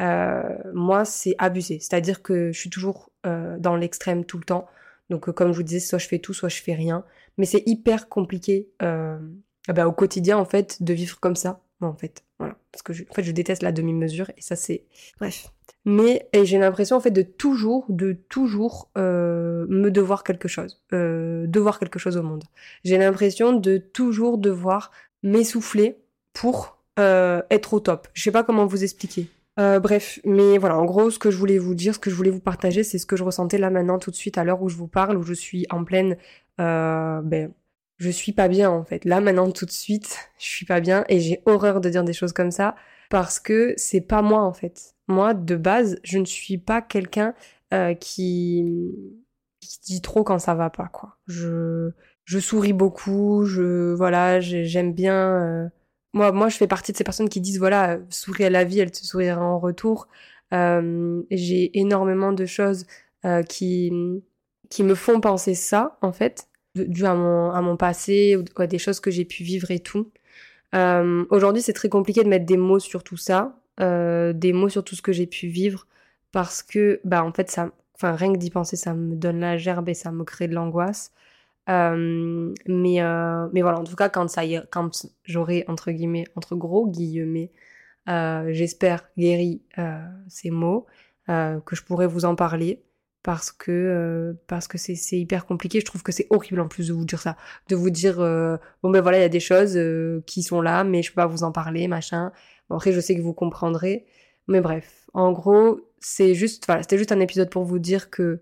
Euh, 0.00 0.42
moi, 0.74 1.04
c'est 1.04 1.34
abusé, 1.38 1.78
c'est-à-dire 1.80 2.22
que 2.22 2.52
je 2.52 2.58
suis 2.58 2.70
toujours 2.70 3.10
dans 3.24 3.76
l'extrême 3.76 4.24
tout 4.24 4.38
le 4.38 4.44
temps. 4.44 4.66
Donc, 5.10 5.30
comme 5.32 5.52
je 5.52 5.56
vous 5.58 5.62
disais, 5.62 5.80
soit 5.80 5.98
je 5.98 6.08
fais 6.08 6.20
tout, 6.20 6.32
soit 6.32 6.48
je 6.48 6.62
fais 6.62 6.72
rien. 6.72 7.04
Mais 7.40 7.46
c'est 7.46 7.62
hyper 7.64 8.10
compliqué 8.10 8.68
euh, 8.82 9.18
bah, 9.66 9.88
au 9.88 9.92
quotidien, 9.92 10.36
en 10.36 10.44
fait, 10.44 10.82
de 10.82 10.92
vivre 10.92 11.18
comme 11.20 11.36
ça. 11.36 11.62
En 11.80 11.94
fait, 11.94 12.22
voilà. 12.38 12.58
Parce 12.70 12.82
que 12.82 12.92
je, 12.92 13.04
en 13.08 13.14
fait, 13.14 13.22
je 13.22 13.32
déteste 13.32 13.62
la 13.62 13.72
demi-mesure 13.72 14.30
et 14.36 14.42
ça, 14.42 14.56
c'est. 14.56 14.84
Bref. 15.18 15.48
Mais 15.86 16.28
j'ai 16.34 16.58
l'impression, 16.58 16.96
en 16.96 17.00
fait, 17.00 17.10
de 17.10 17.22
toujours, 17.22 17.86
de 17.88 18.12
toujours 18.12 18.90
euh, 18.98 19.64
me 19.70 19.90
devoir 19.90 20.22
quelque 20.22 20.48
chose. 20.48 20.82
Euh, 20.92 21.46
devoir 21.46 21.78
quelque 21.78 21.98
chose 21.98 22.18
au 22.18 22.22
monde. 22.22 22.44
J'ai 22.84 22.98
l'impression 22.98 23.54
de 23.54 23.78
toujours 23.78 24.36
devoir 24.36 24.90
m'essouffler 25.22 25.96
pour 26.34 26.76
être 26.98 27.72
au 27.72 27.80
top. 27.80 28.08
Je 28.12 28.22
sais 28.22 28.30
pas 28.30 28.44
comment 28.44 28.66
vous 28.66 28.84
expliquer. 28.84 29.28
Bref, 29.56 30.20
mais 30.26 30.58
voilà, 30.58 30.78
en 30.78 30.84
gros, 30.84 31.10
ce 31.10 31.18
que 31.18 31.30
je 31.30 31.38
voulais 31.38 31.56
vous 31.56 31.74
dire, 31.74 31.94
ce 31.94 31.98
que 31.98 32.10
je 32.10 32.14
voulais 32.14 32.30
vous 32.30 32.40
partager, 32.40 32.82
c'est 32.82 32.98
ce 32.98 33.06
que 33.06 33.16
je 33.16 33.24
ressentais 33.24 33.56
là 33.56 33.70
maintenant 33.70 33.98
tout 33.98 34.10
de 34.10 34.16
suite 34.16 34.36
à 34.36 34.44
l'heure 34.44 34.60
où 34.60 34.68
je 34.68 34.76
vous 34.76 34.86
parle, 34.86 35.16
où 35.16 35.22
je 35.22 35.32
suis 35.32 35.66
en 35.70 35.82
pleine 35.84 36.18
euh, 36.60 37.20
ben, 37.22 37.52
je 37.98 38.10
suis 38.10 38.32
pas 38.32 38.48
bien 38.48 38.70
en 38.70 38.84
fait. 38.84 39.04
Là 39.04 39.20
maintenant 39.20 39.50
tout 39.50 39.66
de 39.66 39.70
suite, 39.70 40.30
je 40.38 40.46
suis 40.46 40.66
pas 40.66 40.80
bien 40.80 41.04
et 41.08 41.20
j'ai 41.20 41.42
horreur 41.46 41.80
de 41.80 41.88
dire 41.88 42.04
des 42.04 42.12
choses 42.12 42.32
comme 42.32 42.50
ça 42.50 42.76
parce 43.10 43.40
que 43.40 43.74
c'est 43.76 44.00
pas 44.00 44.22
moi 44.22 44.42
en 44.42 44.52
fait. 44.52 44.94
Moi 45.08 45.34
de 45.34 45.56
base, 45.56 45.98
je 46.04 46.18
ne 46.18 46.24
suis 46.24 46.58
pas 46.58 46.82
quelqu'un 46.82 47.34
euh, 47.74 47.94
qui 47.94 48.64
dit 49.84 50.00
trop 50.02 50.24
quand 50.24 50.38
ça 50.38 50.54
va 50.54 50.70
pas 50.70 50.88
quoi. 50.88 51.16
Je 51.26 51.90
je 52.24 52.38
souris 52.38 52.72
beaucoup, 52.72 53.44
je 53.44 53.92
voilà, 53.94 54.40
j'aime 54.40 54.92
bien. 54.92 55.70
moi, 56.12 56.32
moi, 56.32 56.48
je 56.48 56.56
fais 56.56 56.68
partie 56.68 56.92
de 56.92 56.96
ces 56.96 57.04
personnes 57.04 57.28
qui 57.28 57.40
disent 57.40 57.58
voilà, 57.58 57.98
souris 58.10 58.44
à 58.44 58.50
la 58.50 58.64
vie, 58.64 58.80
elle 58.80 58.92
te 58.92 58.98
sourira 59.04 59.42
en 59.42 59.58
retour. 59.58 60.08
J'ai 60.52 61.78
énormément 61.78 62.32
de 62.32 62.46
choses 62.46 62.86
qui 63.48 63.92
qui 64.70 64.84
me 64.84 64.94
font 64.94 65.20
penser 65.20 65.54
ça 65.54 65.98
en 66.00 66.12
fait, 66.12 66.48
dû 66.74 67.04
à 67.04 67.14
mon 67.14 67.50
à 67.50 67.60
mon 67.62 67.76
passé 67.76 68.36
ou 68.36 68.66
des 68.66 68.78
choses 68.78 69.00
que 69.00 69.10
j'ai 69.10 69.24
pu 69.24 69.42
vivre 69.42 69.70
et 69.70 69.80
tout. 69.80 70.10
Aujourd'hui, 70.72 71.62
c'est 71.62 71.72
très 71.72 71.88
compliqué 71.88 72.22
de 72.22 72.28
mettre 72.28 72.46
des 72.46 72.56
mots 72.56 72.78
sur 72.78 73.02
tout 73.02 73.16
ça, 73.16 73.56
des 73.78 74.52
mots 74.52 74.68
sur 74.68 74.84
tout 74.84 74.94
ce 74.94 75.02
que 75.02 75.12
j'ai 75.12 75.26
pu 75.26 75.48
vivre 75.48 75.86
parce 76.32 76.62
que 76.62 77.00
bah 77.04 77.24
en 77.24 77.32
fait 77.32 77.50
ça 77.50 77.70
enfin 77.94 78.12
rien 78.14 78.32
que 78.32 78.38
d'y 78.38 78.50
penser 78.50 78.76
ça 78.76 78.94
me 78.94 79.16
donne 79.16 79.40
la 79.40 79.58
gerbe 79.58 79.88
et 79.88 79.94
ça 79.94 80.12
me 80.12 80.24
crée 80.24 80.48
de 80.48 80.54
l'angoisse 80.54 81.12
euh, 81.68 82.54
mais 82.66 83.02
euh, 83.02 83.48
mais 83.52 83.62
voilà 83.62 83.80
en 83.80 83.84
tout 83.84 83.96
cas 83.96 84.08
quand 84.08 84.28
ça 84.28 84.42
quand 84.70 85.06
j'aurai 85.24 85.64
entre 85.68 85.90
guillemets 85.90 86.26
entre 86.36 86.56
gros 86.56 86.86
guillemets 86.86 87.52
euh, 88.08 88.48
j'espère 88.52 89.08
guéri 89.18 89.62
ces 90.28 90.50
mots 90.50 90.86
que 91.28 91.76
je 91.76 91.84
pourrai 91.84 92.08
vous 92.08 92.24
en 92.24 92.34
parler 92.34 92.82
parce 93.22 93.52
que 93.52 94.36
parce 94.46 94.68
que 94.68 94.78
c'est 94.78 94.94
c'est 94.94 95.18
hyper 95.18 95.46
compliqué. 95.46 95.80
Je 95.80 95.84
trouve 95.84 96.02
que 96.02 96.12
c'est 96.12 96.26
horrible 96.30 96.60
en 96.60 96.68
plus 96.68 96.88
de 96.88 96.92
vous 96.94 97.04
dire 97.04 97.20
ça. 97.20 97.36
De 97.68 97.76
vous 97.76 97.90
dire 97.90 98.16
bon 98.82 98.90
ben 98.90 99.00
voilà 99.00 99.18
il 99.18 99.22
y 99.22 99.24
a 99.24 99.28
des 99.28 99.40
choses 99.40 99.78
qui 100.26 100.42
sont 100.42 100.60
là 100.62 100.84
mais 100.84 101.02
je 101.02 101.10
peux 101.10 101.16
pas 101.16 101.26
vous 101.26 101.42
en 101.42 101.52
parler 101.52 101.88
machin 101.88 102.32
bon, 102.68 102.76
après 102.76 102.92
je 102.92 103.00
sais 103.00 103.14
que 103.16 103.22
vous 103.22 103.34
comprendrez. 103.34 104.06
Mais 104.48 104.60
bref 104.60 105.06
en 105.12 105.32
gros 105.32 105.80
c'est 106.00 106.34
juste, 106.34 106.66
voilà, 106.66 106.82
c'était 106.82 106.98
juste 106.98 107.12
un 107.12 107.20
épisode 107.20 107.50
pour 107.50 107.64
vous 107.64 107.78
dire 107.78 108.10
que 108.10 108.40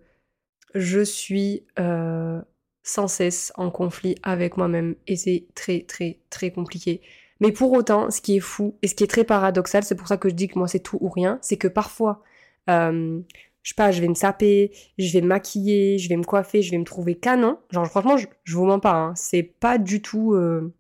je 0.75 1.01
suis 1.01 1.67
euh, 1.79 2.41
sans 2.83 3.09
cesse 3.09 3.53
en 3.57 3.71
conflit 3.71 4.15
avec 4.23 4.57
moi-même 4.57 4.95
et 5.07 5.17
c'est 5.17 5.47
très 5.55 5.83
très 5.83 6.21
très 6.31 6.53
compliqué. 6.53 7.03
Mais 7.41 7.53
pour 7.53 7.73
autant, 7.73 8.11
ce 8.11 8.21
qui 8.21 8.37
est 8.37 8.41
fou 8.41 8.77
et 8.83 8.89
ce 8.89 8.95
qui 8.95 9.05
est 9.05 9.09
très 9.09 9.25
paradoxal, 9.25 9.85
c'est 9.85 9.95
pour 9.95 10.09
ça 10.09 10.17
que 10.17 10.29
je 10.29 10.35
dis 10.35 10.49
que 10.49 10.59
moi 10.59 10.69
c'est 10.69 10.81
tout 10.81 10.99
ou 11.01 11.09
rien, 11.09 11.39
c'est 11.43 11.57
que 11.57 11.69
parfois, 11.69 12.23
euh, 12.71 13.21
je 13.63 13.71
sais 13.71 13.75
pas, 13.75 13.91
je 13.91 14.01
vais 14.01 14.09
me 14.09 14.15
saper, 14.15 14.73
je 14.99 15.13
vais 15.13 15.21
me 15.21 15.29
maquiller, 15.29 15.99
je 15.99 16.09
vais 16.09 16.17
me 16.17 16.25
coiffer, 16.25 16.63
je 16.63 16.71
vais 16.71 16.79
me 16.79 16.85
trouver 16.85 17.17
canon. 17.17 17.59
Genre 17.71 17.87
franchement, 17.87 18.17
je, 18.17 18.27
je 18.45 18.57
vous 18.57 18.65
mens 18.65 18.81
pas, 18.81 18.95
hein, 18.95 19.15
c'est 19.17 19.43
pas 19.43 19.79
du 19.79 20.01
tout, 20.03 20.35
euh, 20.35 20.75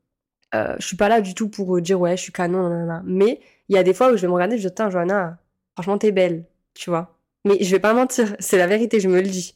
euh, 0.54 0.74
je 0.78 0.86
suis 0.86 0.96
pas 0.96 1.08
là 1.08 1.20
du 1.20 1.34
tout 1.34 1.48
pour 1.48 1.80
dire 1.80 2.00
ouais, 2.00 2.16
je 2.16 2.22
suis 2.22 2.32
canon, 2.32 2.68
nanana. 2.68 3.02
mais 3.04 3.40
il 3.68 3.76
y 3.76 3.78
a 3.78 3.82
des 3.82 3.94
fois 3.94 4.12
où 4.12 4.16
je 4.16 4.22
vais 4.22 4.28
me 4.28 4.32
regarder, 4.32 4.58
je 4.58 4.68
vais 4.68 4.74
dire 4.74 4.90
Johanna, 4.90 5.38
franchement 5.74 5.98
t'es 5.98 6.12
belle, 6.12 6.46
tu 6.74 6.90
vois. 6.90 7.18
Mais 7.44 7.62
je 7.62 7.70
vais 7.70 7.80
pas 7.80 7.94
mentir, 7.94 8.36
c'est 8.40 8.58
la 8.58 8.66
vérité, 8.66 9.00
je 9.00 9.08
me 9.08 9.20
le 9.20 9.28
dis. 9.28 9.54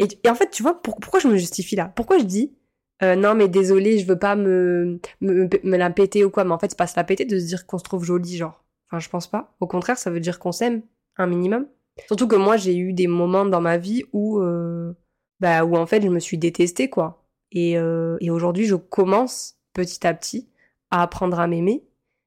Et, 0.00 0.08
en 0.28 0.34
fait, 0.34 0.50
tu 0.50 0.62
vois, 0.62 0.82
pourquoi 0.82 1.20
je 1.20 1.28
me 1.28 1.36
justifie 1.36 1.76
là? 1.76 1.92
Pourquoi 1.94 2.18
je 2.18 2.24
dis 2.24 2.56
euh, 3.02 3.16
non 3.16 3.34
mais 3.34 3.48
désolé, 3.48 3.98
je 3.98 4.06
veux 4.06 4.18
pas 4.18 4.36
me, 4.36 5.00
me, 5.20 5.76
la 5.76 5.90
péter 5.90 6.24
ou 6.24 6.30
quoi, 6.30 6.44
mais 6.44 6.52
en 6.52 6.58
fait 6.58 6.70
c'est 6.70 6.78
pas 6.78 6.86
se 6.86 6.96
la 6.96 7.04
péter 7.04 7.24
de 7.24 7.38
se 7.38 7.46
dire 7.46 7.66
qu'on 7.66 7.78
se 7.78 7.84
trouve 7.84 8.04
jolie, 8.04 8.36
genre. 8.36 8.64
Enfin, 8.88 9.00
je 9.00 9.08
pense 9.08 9.26
pas. 9.26 9.56
Au 9.60 9.66
contraire, 9.66 9.98
ça 9.98 10.10
veut 10.10 10.20
dire 10.20 10.38
qu'on 10.38 10.52
s'aime, 10.52 10.82
un 11.16 11.26
minimum. 11.26 11.66
Surtout 12.06 12.28
que 12.28 12.36
moi, 12.36 12.56
j'ai 12.56 12.76
eu 12.76 12.92
des 12.92 13.06
moments 13.06 13.46
dans 13.46 13.60
ma 13.60 13.78
vie 13.78 14.04
où, 14.12 14.40
euh, 14.40 14.92
bah, 15.40 15.64
où 15.64 15.76
en 15.76 15.86
fait, 15.86 16.02
je 16.02 16.08
me 16.08 16.20
suis 16.20 16.38
détestée, 16.38 16.90
quoi. 16.90 17.24
Et, 17.52 17.78
euh, 17.78 18.16
et 18.20 18.30
aujourd'hui, 18.30 18.66
je 18.66 18.74
commence 18.74 19.56
petit 19.72 20.06
à 20.06 20.14
petit 20.14 20.48
à 20.90 21.02
apprendre 21.02 21.38
à 21.40 21.46
m'aimer 21.46 21.84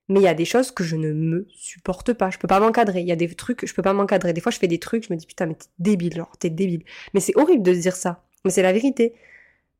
mais 0.09 0.19
il 0.21 0.23
y 0.23 0.27
a 0.27 0.33
des 0.33 0.45
choses 0.45 0.71
que 0.71 0.83
je 0.83 0.95
ne 0.95 1.11
me 1.11 1.47
supporte 1.53 2.13
pas. 2.13 2.29
Je 2.29 2.37
peux 2.37 2.47
pas 2.47 2.59
m'encadrer. 2.59 3.01
Il 3.01 3.07
y 3.07 3.11
a 3.11 3.15
des 3.15 3.27
trucs, 3.35 3.65
je 3.65 3.73
peux 3.73 3.81
pas 3.81 3.93
m'encadrer. 3.93 4.33
Des 4.33 4.41
fois, 4.41 4.51
je 4.51 4.57
fais 4.57 4.67
des 4.67 4.79
trucs, 4.79 5.05
je 5.07 5.13
me 5.13 5.17
dis 5.17 5.25
putain, 5.25 5.45
mais 5.47 5.55
t'es 5.55 5.67
débile, 5.79 6.15
genre, 6.15 6.31
t'es 6.37 6.49
débile. 6.49 6.83
Mais 7.13 7.19
c'est 7.19 7.35
horrible 7.37 7.63
de 7.63 7.73
se 7.73 7.79
dire 7.79 7.95
ça. 7.95 8.23
Mais 8.45 8.51
c'est 8.51 8.61
la 8.61 8.71
vérité. 8.73 9.13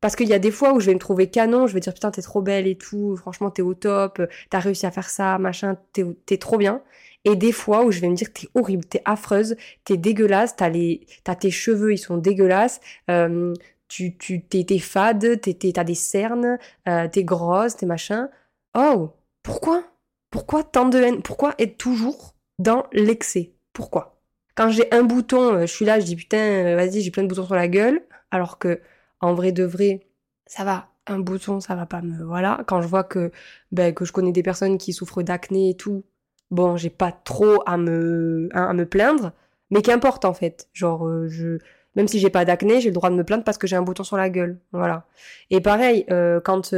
Parce 0.01 0.15
qu'il 0.15 0.27
y 0.27 0.33
a 0.33 0.39
des 0.39 0.51
fois 0.51 0.73
où 0.73 0.79
je 0.79 0.87
vais 0.87 0.93
me 0.93 0.99
trouver 0.99 1.29
canon, 1.29 1.65
je 1.67 1.73
vais 1.73 1.79
dire 1.79 1.93
putain, 1.93 2.11
t'es 2.11 2.21
trop 2.21 2.41
belle 2.41 2.67
et 2.67 2.77
tout, 2.77 3.15
franchement, 3.17 3.49
t'es 3.49 3.63
au 3.63 3.73
top, 3.73 4.21
t'as 4.49 4.59
réussi 4.59 4.85
à 4.85 4.91
faire 4.91 5.09
ça, 5.09 5.37
machin, 5.39 5.77
t'es, 5.93 6.37
trop 6.37 6.57
bien. 6.57 6.81
Et 7.25 7.35
des 7.35 7.51
fois 7.51 7.83
où 7.83 7.91
je 7.91 7.99
vais 7.99 8.07
me 8.09 8.15
dire 8.15 8.31
t'es 8.31 8.47
horrible, 8.53 8.85
t'es 8.85 9.01
affreuse, 9.05 9.55
t'es 9.85 9.97
dégueulasse, 9.97 10.55
t'as 10.55 10.69
les, 10.69 11.07
tes 11.39 11.51
cheveux, 11.51 11.93
ils 11.93 11.97
sont 11.97 12.17
dégueulasses, 12.17 12.79
euh, 13.09 13.53
tu, 13.87 14.17
tu, 14.17 14.43
t'es, 14.43 14.63
t'es 14.63 14.79
fade, 14.79 15.41
t'as 15.41 15.83
des 15.83 15.95
cernes, 15.95 16.57
euh, 16.87 17.07
t'es 17.07 17.23
grosse, 17.23 17.77
t'es 17.77 17.85
machin. 17.85 18.29
Oh, 18.77 19.11
pourquoi? 19.43 19.83
Pourquoi 20.29 20.63
tant 20.63 20.89
de 20.89 20.99
haine? 20.99 21.21
Pourquoi 21.21 21.55
être 21.57 21.77
toujours 21.77 22.35
dans 22.59 22.85
l'excès? 22.91 23.53
Pourquoi? 23.73 24.21
Quand 24.55 24.69
j'ai 24.69 24.91
un 24.93 25.03
bouton, 25.03 25.53
euh, 25.53 25.61
je 25.61 25.73
suis 25.73 25.85
là, 25.85 25.99
je 25.99 26.05
dis 26.05 26.15
putain, 26.15 26.37
euh, 26.37 26.75
vas-y, 26.75 27.01
j'ai 27.01 27.11
plein 27.11 27.23
de 27.23 27.27
boutons 27.27 27.45
sur 27.45 27.55
la 27.55 27.67
gueule, 27.67 28.01
alors 28.31 28.59
que 28.59 28.81
en 29.21 29.33
vrai 29.33 29.51
de 29.51 29.63
vrai, 29.63 30.07
ça 30.45 30.63
va, 30.63 30.89
un 31.07 31.19
bouton, 31.19 31.59
ça 31.59 31.75
va 31.75 31.85
pas 31.85 32.01
me 32.01 32.23
voilà. 32.23 32.63
Quand 32.67 32.81
je 32.81 32.87
vois 32.87 33.03
que 33.03 33.31
ben, 33.71 33.93
que 33.93 34.05
je 34.05 34.11
connais 34.11 34.31
des 34.31 34.43
personnes 34.43 34.77
qui 34.77 34.93
souffrent 34.93 35.23
d'acné 35.23 35.71
et 35.71 35.77
tout, 35.77 36.05
bon, 36.51 36.77
j'ai 36.77 36.89
pas 36.89 37.11
trop 37.11 37.61
à 37.65 37.77
me 37.77 38.49
à 38.53 38.73
me 38.73 38.85
plaindre, 38.85 39.33
mais 39.71 39.81
qu'importe 39.81 40.25
en 40.25 40.33
fait. 40.33 40.69
Genre 40.73 41.07
euh, 41.07 41.27
je 41.29 41.59
même 41.95 42.07
si 42.07 42.19
j'ai 42.19 42.29
pas 42.29 42.45
d'acné, 42.45 42.81
j'ai 42.81 42.89
le 42.89 42.95
droit 42.95 43.09
de 43.09 43.15
me 43.15 43.23
plaindre 43.23 43.43
parce 43.43 43.57
que 43.57 43.67
j'ai 43.67 43.75
un 43.75 43.81
bouton 43.81 44.03
sur 44.03 44.17
la 44.17 44.29
gueule, 44.29 44.59
voilà. 44.71 45.07
Et 45.49 45.61
pareil, 45.61 46.05
quand 46.43 46.71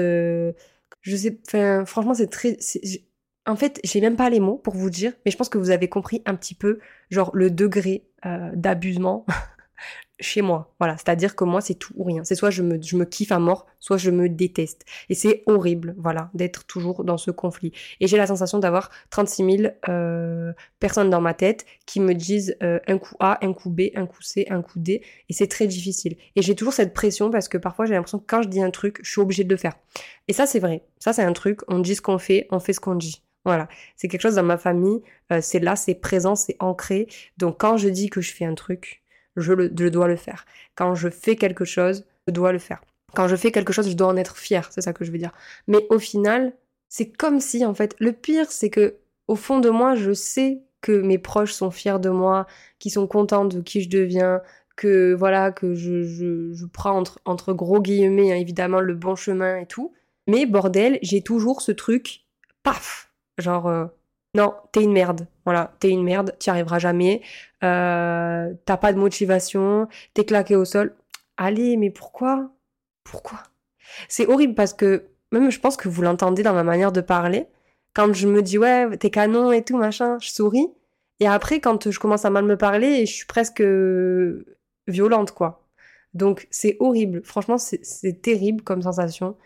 je 1.02 1.16
sais, 1.16 1.40
enfin, 1.48 1.86
franchement, 1.86 2.14
c'est 2.14 2.28
très, 2.28 2.58
en 3.46 3.56
fait, 3.56 3.80
j'ai 3.84 4.02
même 4.02 4.16
pas 4.16 4.30
les 4.30 4.40
mots 4.40 4.58
pour 4.58 4.76
vous 4.76 4.90
dire, 4.90 5.14
mais 5.26 5.32
je 5.32 5.38
pense 5.38 5.50
que 5.50 5.58
vous 5.58 5.72
avez 5.72 5.90
compris 5.90 6.22
un 6.26 6.36
petit 6.36 6.56
peu, 6.56 6.80
genre 7.10 7.32
le 7.34 7.50
degré 7.50 8.04
euh, 8.26 8.52
d'abusement 8.54 9.26
chez 10.20 10.42
moi. 10.42 10.74
Voilà, 10.80 10.98
c'est-à-dire 10.98 11.36
que 11.36 11.44
moi, 11.44 11.62
c'est 11.62 11.76
tout 11.76 11.94
ou 11.96 12.04
rien. 12.04 12.24
C'est 12.24 12.36
soit 12.36 12.50
je 12.50 12.62
me, 12.62 12.82
je 12.82 12.98
me 12.98 13.06
kiffe 13.06 13.32
à 13.32 13.40
mort, 13.40 13.66
soit 13.80 13.98
je 13.98 14.12
me 14.12 14.28
déteste. 14.28 14.86
Et 15.10 15.16
c'est 15.16 15.44
horrible, 15.46 15.96
voilà, 15.98 16.30
d'être 16.34 16.66
toujours 16.66 17.04
dans 17.04 17.18
ce 17.18 17.32
conflit. 17.32 17.72
Et 18.00 18.08
j'ai 18.08 18.18
la 18.18 18.28
sensation 18.28 18.60
d'avoir 18.60 18.90
36 19.12 19.58
000 19.58 19.74
euh, 19.88 20.54
personnes 20.80 21.10
dans 21.10 21.22
ma 21.22 21.34
tête 21.34 21.66
qui 21.86 22.00
me 22.00 22.14
disent 22.14 22.56
euh, 22.64 22.80
un 22.88 22.98
coup 22.98 23.16
A, 23.20 23.44
un 23.46 23.54
coup 23.54 23.70
B, 23.70 23.82
un 23.96 24.06
coup 24.06 24.22
C, 24.22 24.46
un 24.50 24.62
coup 24.62 24.80
D. 24.80 25.02
Et 25.30 25.34
c'est 25.34 25.48
très 25.48 25.68
difficile. 25.68 26.18
Et 26.36 26.42
j'ai 26.42 26.56
toujours 26.56 26.74
cette 26.74 26.94
pression 26.94 27.30
parce 27.32 27.48
que 27.48 27.58
parfois 27.58 27.86
j'ai 27.86 27.94
l'impression 27.94 28.20
que 28.20 28.26
quand 28.28 28.42
je 28.42 28.50
dis 28.50 28.62
un 28.62 28.72
truc, 28.72 29.00
je 29.04 29.12
suis 29.12 29.22
obligée 29.22 29.44
de 29.44 29.50
le 29.50 29.58
faire. 29.58 29.76
Et 30.28 30.34
ça, 30.34 30.46
c'est 30.46 30.60
vrai. 30.60 30.84
Ça, 31.00 31.14
c'est 31.14 31.24
un 31.24 31.34
truc. 31.34 31.62
On 31.68 31.80
dit 31.80 31.96
ce 31.96 32.02
qu'on 32.02 32.18
fait, 32.18 32.48
on 32.52 32.60
fait 32.60 32.74
ce 32.74 32.80
qu'on 32.80 32.96
dit. 32.96 33.24
Voilà, 33.46 33.70
c'est 33.96 34.10
quelque 34.10 34.22
chose 34.22 34.36
dans 34.36 34.44
ma 34.44 34.58
famille, 34.58 35.02
euh, 35.32 35.40
c'est 35.42 35.60
là, 35.60 35.76
c'est 35.76 35.96
présent, 35.96 36.36
c'est 36.36 36.58
ancré. 36.60 37.08
Donc 37.38 37.60
quand 37.60 37.78
je 37.78 37.88
dis 37.88 38.10
que 38.10 38.20
je 38.20 38.34
fais 38.34 38.46
un 38.46 38.54
truc, 38.54 39.02
je, 39.42 39.90
dois 39.90 40.08
le 40.08 40.16
faire. 40.16 40.46
Quand 40.76 40.96
je 40.96 41.10
fais 41.10 41.36
quelque 41.36 41.66
chose, 41.66 42.06
je 42.28 42.34
dois 42.34 42.52
le 42.52 42.60
faire. 42.60 42.82
Quand 43.16 43.28
je 43.28 43.36
fais 43.36 43.52
quelque 43.52 43.74
chose, 43.74 43.90
je 43.90 43.96
dois 43.96 44.08
en 44.08 44.18
être 44.18 44.38
fier, 44.38 44.68
c'est 44.72 44.82
ça 44.82 44.94
que 44.94 45.04
je 45.04 45.12
veux 45.12 45.18
dire. 45.18 45.32
Mais 45.68 45.86
au 45.90 46.00
final, 46.00 46.54
c'est 46.90 47.10
comme 47.10 47.40
si, 47.40 47.66
en 47.66 47.74
fait, 47.74 47.96
le 48.00 48.14
pire, 48.14 48.52
c'est 48.52 48.70
que 48.70 48.96
au 49.28 49.36
fond 49.36 49.60
de 49.60 49.70
moi, 49.70 49.96
je 49.96 50.12
sais 50.14 50.62
que 50.82 50.92
mes 50.92 51.18
proches 51.18 51.54
sont 51.54 51.72
fiers 51.72 52.00
de 52.00 52.10
moi, 52.10 52.48
qu'ils 52.80 52.92
sont 52.92 53.08
contents 53.08 53.46
de 53.46 53.62
qui 53.62 53.82
je 53.82 53.90
deviens, 53.90 54.42
que 54.76 55.14
voilà, 55.14 55.52
que 55.52 55.74
je, 55.74 56.04
je, 56.04 56.66
prends 56.66 56.98
entre, 56.98 57.20
entre 57.26 57.54
gros 57.54 57.82
guillemets, 57.82 58.32
hein, 58.32 58.38
évidemment, 58.38 58.80
le 58.80 58.96
bon 58.96 59.16
chemin 59.16 59.58
et 59.58 59.66
tout. 59.66 59.94
Mais 60.28 60.46
bordel, 60.46 61.00
j'ai 61.02 61.22
toujours 61.22 61.62
ce 61.62 61.72
truc, 61.72 62.26
paf, 62.64 63.10
Genre, 63.40 63.68
euh, 63.68 63.86
non, 64.36 64.54
t'es 64.72 64.84
une 64.84 64.94
merde. 64.94 65.28
Voilà, 65.46 65.74
t'es 65.80 65.90
une 65.90 66.04
merde, 66.04 66.36
t'y 66.40 66.50
arriveras 66.50 66.80
jamais. 66.80 67.22
Euh, 67.64 68.54
t'as 68.66 68.78
pas 68.78 68.94
de 68.94 69.00
motivation, 69.00 69.88
t'es 70.14 70.26
claqué 70.26 70.56
au 70.56 70.66
sol. 70.66 70.96
Allez, 71.38 71.78
mais 71.78 71.90
pourquoi? 71.90 72.52
Pourquoi? 73.04 73.40
C'est 74.08 74.28
horrible 74.28 74.56
parce 74.56 74.74
que, 74.74 75.06
même 75.32 75.50
je 75.52 75.60
pense 75.60 75.78
que 75.78 75.90
vous 75.90 76.02
l'entendez 76.02 76.44
dans 76.44 76.54
ma 76.54 76.64
manière 76.64 76.92
de 76.92 77.02
parler. 77.02 77.48
Quand 77.94 78.14
je 78.14 78.28
me 78.28 78.42
dis, 78.44 78.58
ouais, 78.58 78.98
t'es 78.98 79.10
canon 79.10 79.52
et 79.52 79.64
tout, 79.64 79.78
machin, 79.78 80.18
je 80.22 80.30
souris. 80.32 80.68
Et 81.20 81.28
après, 81.28 81.60
quand 81.60 81.90
je 81.92 82.00
commence 82.00 82.26
à 82.26 82.30
mal 82.30 82.46
me 82.46 82.58
parler, 82.58 83.06
je 83.06 83.14
suis 83.14 83.26
presque 83.26 83.64
violente, 84.88 85.32
quoi. 85.32 85.68
Donc, 86.14 86.48
c'est 86.52 86.78
horrible. 86.80 87.22
Franchement, 87.24 87.58
c'est 87.58 88.22
terrible 88.22 88.64
comme 88.64 88.82
sensation. 88.82 89.38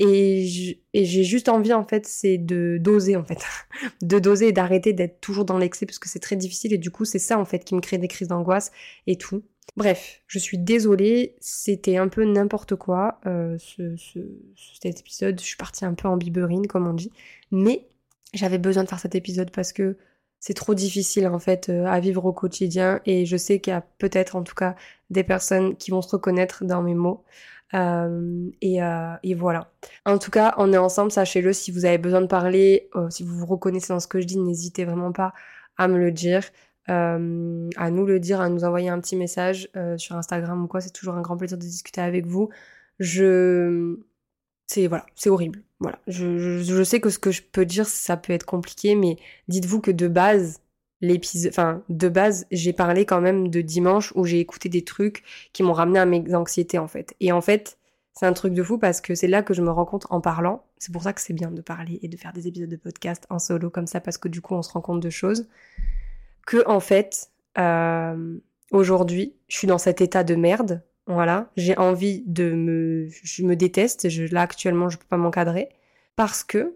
Et 0.00 0.78
j'ai 0.94 1.24
juste 1.24 1.48
envie, 1.48 1.72
en 1.72 1.84
fait, 1.84 2.06
c'est 2.06 2.38
de 2.38 2.78
doser, 2.80 3.16
en 3.16 3.24
fait. 3.24 3.38
de 4.02 4.18
doser 4.20 4.48
et 4.48 4.52
d'arrêter 4.52 4.92
d'être 4.92 5.20
toujours 5.20 5.44
dans 5.44 5.58
l'excès 5.58 5.86
parce 5.86 5.98
que 5.98 6.08
c'est 6.08 6.20
très 6.20 6.36
difficile 6.36 6.72
et 6.72 6.78
du 6.78 6.90
coup, 6.90 7.04
c'est 7.04 7.18
ça, 7.18 7.38
en 7.38 7.44
fait, 7.44 7.64
qui 7.64 7.74
me 7.74 7.80
crée 7.80 7.98
des 7.98 8.06
crises 8.06 8.28
d'angoisse 8.28 8.70
et 9.08 9.16
tout. 9.16 9.42
Bref, 9.76 10.22
je 10.28 10.38
suis 10.38 10.56
désolée, 10.56 11.36
c'était 11.40 11.96
un 11.96 12.08
peu 12.08 12.24
n'importe 12.24 12.76
quoi, 12.76 13.20
euh, 13.26 13.56
ce, 13.58 13.96
ce, 13.96 14.20
cet 14.80 15.00
épisode. 15.00 15.40
Je 15.40 15.44
suis 15.44 15.56
partie 15.56 15.84
un 15.84 15.94
peu 15.94 16.06
en 16.06 16.16
biberine, 16.16 16.68
comme 16.68 16.86
on 16.86 16.94
dit. 16.94 17.10
Mais 17.50 17.88
j'avais 18.34 18.58
besoin 18.58 18.84
de 18.84 18.88
faire 18.88 19.00
cet 19.00 19.16
épisode 19.16 19.50
parce 19.50 19.72
que 19.72 19.96
c'est 20.40 20.54
trop 20.54 20.74
difficile 20.74 21.26
en 21.26 21.38
fait 21.38 21.68
euh, 21.68 21.84
à 21.86 21.98
vivre 22.00 22.24
au 22.24 22.32
quotidien 22.32 23.00
et 23.06 23.26
je 23.26 23.36
sais 23.36 23.58
qu'il 23.58 23.72
y 23.72 23.76
a 23.76 23.80
peut-être 23.98 24.36
en 24.36 24.42
tout 24.42 24.54
cas 24.54 24.76
des 25.10 25.24
personnes 25.24 25.76
qui 25.76 25.90
vont 25.90 26.02
se 26.02 26.10
reconnaître 26.10 26.64
dans 26.64 26.82
mes 26.82 26.94
mots. 26.94 27.24
Euh, 27.74 28.50
et, 28.60 28.82
euh, 28.82 29.14
et, 29.22 29.34
voilà. 29.34 29.72
En 30.06 30.18
tout 30.18 30.30
cas, 30.30 30.54
on 30.58 30.72
est 30.72 30.78
ensemble, 30.78 31.12
sachez-le. 31.12 31.52
Si 31.52 31.70
vous 31.70 31.84
avez 31.84 31.98
besoin 31.98 32.20
de 32.20 32.26
parler, 32.26 32.88
euh, 32.96 33.10
si 33.10 33.24
vous 33.24 33.36
vous 33.36 33.46
reconnaissez 33.46 33.92
dans 33.92 34.00
ce 34.00 34.08
que 34.08 34.20
je 34.20 34.26
dis, 34.26 34.38
n'hésitez 34.38 34.84
vraiment 34.84 35.12
pas 35.12 35.34
à 35.76 35.88
me 35.88 35.98
le 35.98 36.12
dire, 36.12 36.50
à 36.86 37.18
nous 37.18 38.06
le 38.06 38.18
dire, 38.18 38.40
à 38.40 38.48
nous 38.48 38.64
envoyer 38.64 38.88
un 38.88 38.98
petit 39.00 39.16
message 39.16 39.68
sur 39.98 40.16
Instagram 40.16 40.64
ou 40.64 40.68
quoi. 40.68 40.80
C'est 40.80 40.92
toujours 40.92 41.14
un 41.14 41.20
grand 41.20 41.36
plaisir 41.36 41.58
de 41.58 41.62
discuter 41.62 42.00
avec 42.00 42.26
vous. 42.26 42.48
Je, 42.98 43.98
c'est 44.66 44.86
voilà, 44.86 45.06
c'est 45.14 45.30
horrible. 45.30 45.62
Voilà, 45.80 45.98
je, 46.08 46.58
je, 46.58 46.82
sais 46.82 47.00
que 47.00 47.10
ce 47.10 47.18
que 47.18 47.30
je 47.30 47.42
peux 47.42 47.64
dire, 47.66 47.86
ça 47.86 48.16
peut 48.16 48.32
être 48.32 48.46
compliqué, 48.46 48.94
mais 48.94 49.16
dites-vous 49.48 49.80
que 49.80 49.90
de 49.90 50.08
base, 50.08 50.60
l'épisode, 51.00 51.50
enfin 51.52 51.82
de 51.88 52.08
base, 52.08 52.46
j'ai 52.50 52.72
parlé 52.72 53.04
quand 53.04 53.20
même 53.20 53.48
de 53.48 53.60
dimanche 53.60 54.12
où 54.16 54.24
j'ai 54.24 54.40
écouté 54.40 54.68
des 54.68 54.84
trucs 54.84 55.22
qui 55.52 55.62
m'ont 55.62 55.72
ramené 55.72 55.98
à 55.98 56.06
mes 56.06 56.34
anxiétés 56.34 56.78
en 56.78 56.88
fait. 56.88 57.14
Et 57.20 57.32
en 57.32 57.40
fait, 57.40 57.78
c'est 58.14 58.26
un 58.26 58.32
truc 58.32 58.52
de 58.52 58.62
fou 58.62 58.78
parce 58.78 59.00
que 59.00 59.14
c'est 59.14 59.28
là 59.28 59.42
que 59.42 59.54
je 59.54 59.62
me 59.62 59.70
rends 59.70 59.84
compte 59.84 60.06
en 60.10 60.20
parlant. 60.20 60.64
C'est 60.78 60.92
pour 60.92 61.04
ça 61.04 61.12
que 61.12 61.20
c'est 61.20 61.34
bien 61.34 61.50
de 61.50 61.60
parler 61.60 62.00
et 62.02 62.08
de 62.08 62.16
faire 62.16 62.32
des 62.32 62.48
épisodes 62.48 62.68
de 62.68 62.76
podcast 62.76 63.24
en 63.30 63.38
solo 63.38 63.70
comme 63.70 63.86
ça 63.86 64.00
parce 64.00 64.18
que 64.18 64.28
du 64.28 64.40
coup 64.40 64.54
on 64.54 64.62
se 64.62 64.72
rend 64.72 64.80
compte 64.80 65.00
de 65.00 65.10
choses. 65.10 65.48
Que 66.46 66.66
en 66.66 66.80
fait, 66.80 67.30
euh, 67.58 68.36
aujourd'hui, 68.72 69.36
je 69.46 69.56
suis 69.56 69.66
dans 69.68 69.78
cet 69.78 70.00
état 70.00 70.24
de 70.24 70.34
merde. 70.34 70.82
Voilà, 71.06 71.50
j'ai 71.56 71.76
envie 71.78 72.22
de 72.26 72.52
me, 72.52 73.08
je 73.22 73.44
me 73.44 73.56
déteste. 73.56 74.08
Je, 74.08 74.24
là 74.24 74.42
actuellement, 74.42 74.88
je 74.88 74.98
peux 74.98 75.06
pas 75.08 75.16
m'encadrer 75.16 75.68
parce 76.16 76.42
que 76.42 76.74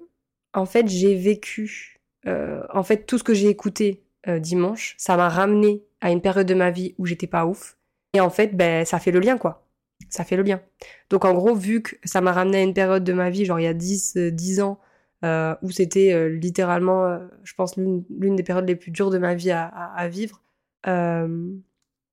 en 0.54 0.64
fait 0.64 0.86
j'ai 0.88 1.16
vécu, 1.16 2.00
euh, 2.26 2.62
en 2.72 2.84
fait 2.84 3.04
tout 3.04 3.18
ce 3.18 3.24
que 3.24 3.34
j'ai 3.34 3.48
écouté 3.48 4.01
euh, 4.28 4.38
dimanche, 4.38 4.94
ça 4.98 5.16
m'a 5.16 5.28
ramené 5.28 5.84
à 6.00 6.10
une 6.10 6.20
période 6.20 6.46
de 6.46 6.54
ma 6.54 6.70
vie 6.70 6.94
où 6.98 7.06
j'étais 7.06 7.26
pas 7.26 7.46
ouf. 7.46 7.76
Et 8.14 8.20
en 8.20 8.30
fait, 8.30 8.56
ben 8.56 8.84
ça 8.84 8.98
fait 8.98 9.10
le 9.10 9.20
lien 9.20 9.38
quoi. 9.38 9.66
Ça 10.10 10.24
fait 10.24 10.36
le 10.36 10.42
lien. 10.42 10.60
Donc 11.10 11.24
en 11.24 11.34
gros, 11.34 11.54
vu 11.54 11.82
que 11.82 11.96
ça 12.04 12.20
m'a 12.20 12.32
ramené 12.32 12.58
à 12.58 12.62
une 12.62 12.74
période 12.74 13.04
de 13.04 13.12
ma 13.12 13.30
vie, 13.30 13.44
genre 13.44 13.60
il 13.60 13.64
y 13.64 13.66
a 13.66 13.74
10, 13.74 14.16
10 14.16 14.60
ans, 14.60 14.80
euh, 15.24 15.54
où 15.62 15.70
c'était 15.70 16.28
littéralement, 16.28 17.18
je 17.44 17.54
pense, 17.54 17.76
l'une 17.76 18.36
des 18.36 18.42
périodes 18.42 18.66
les 18.66 18.76
plus 18.76 18.90
dures 18.90 19.10
de 19.10 19.18
ma 19.18 19.34
vie 19.34 19.52
à, 19.52 19.66
à 19.66 20.08
vivre, 20.08 20.42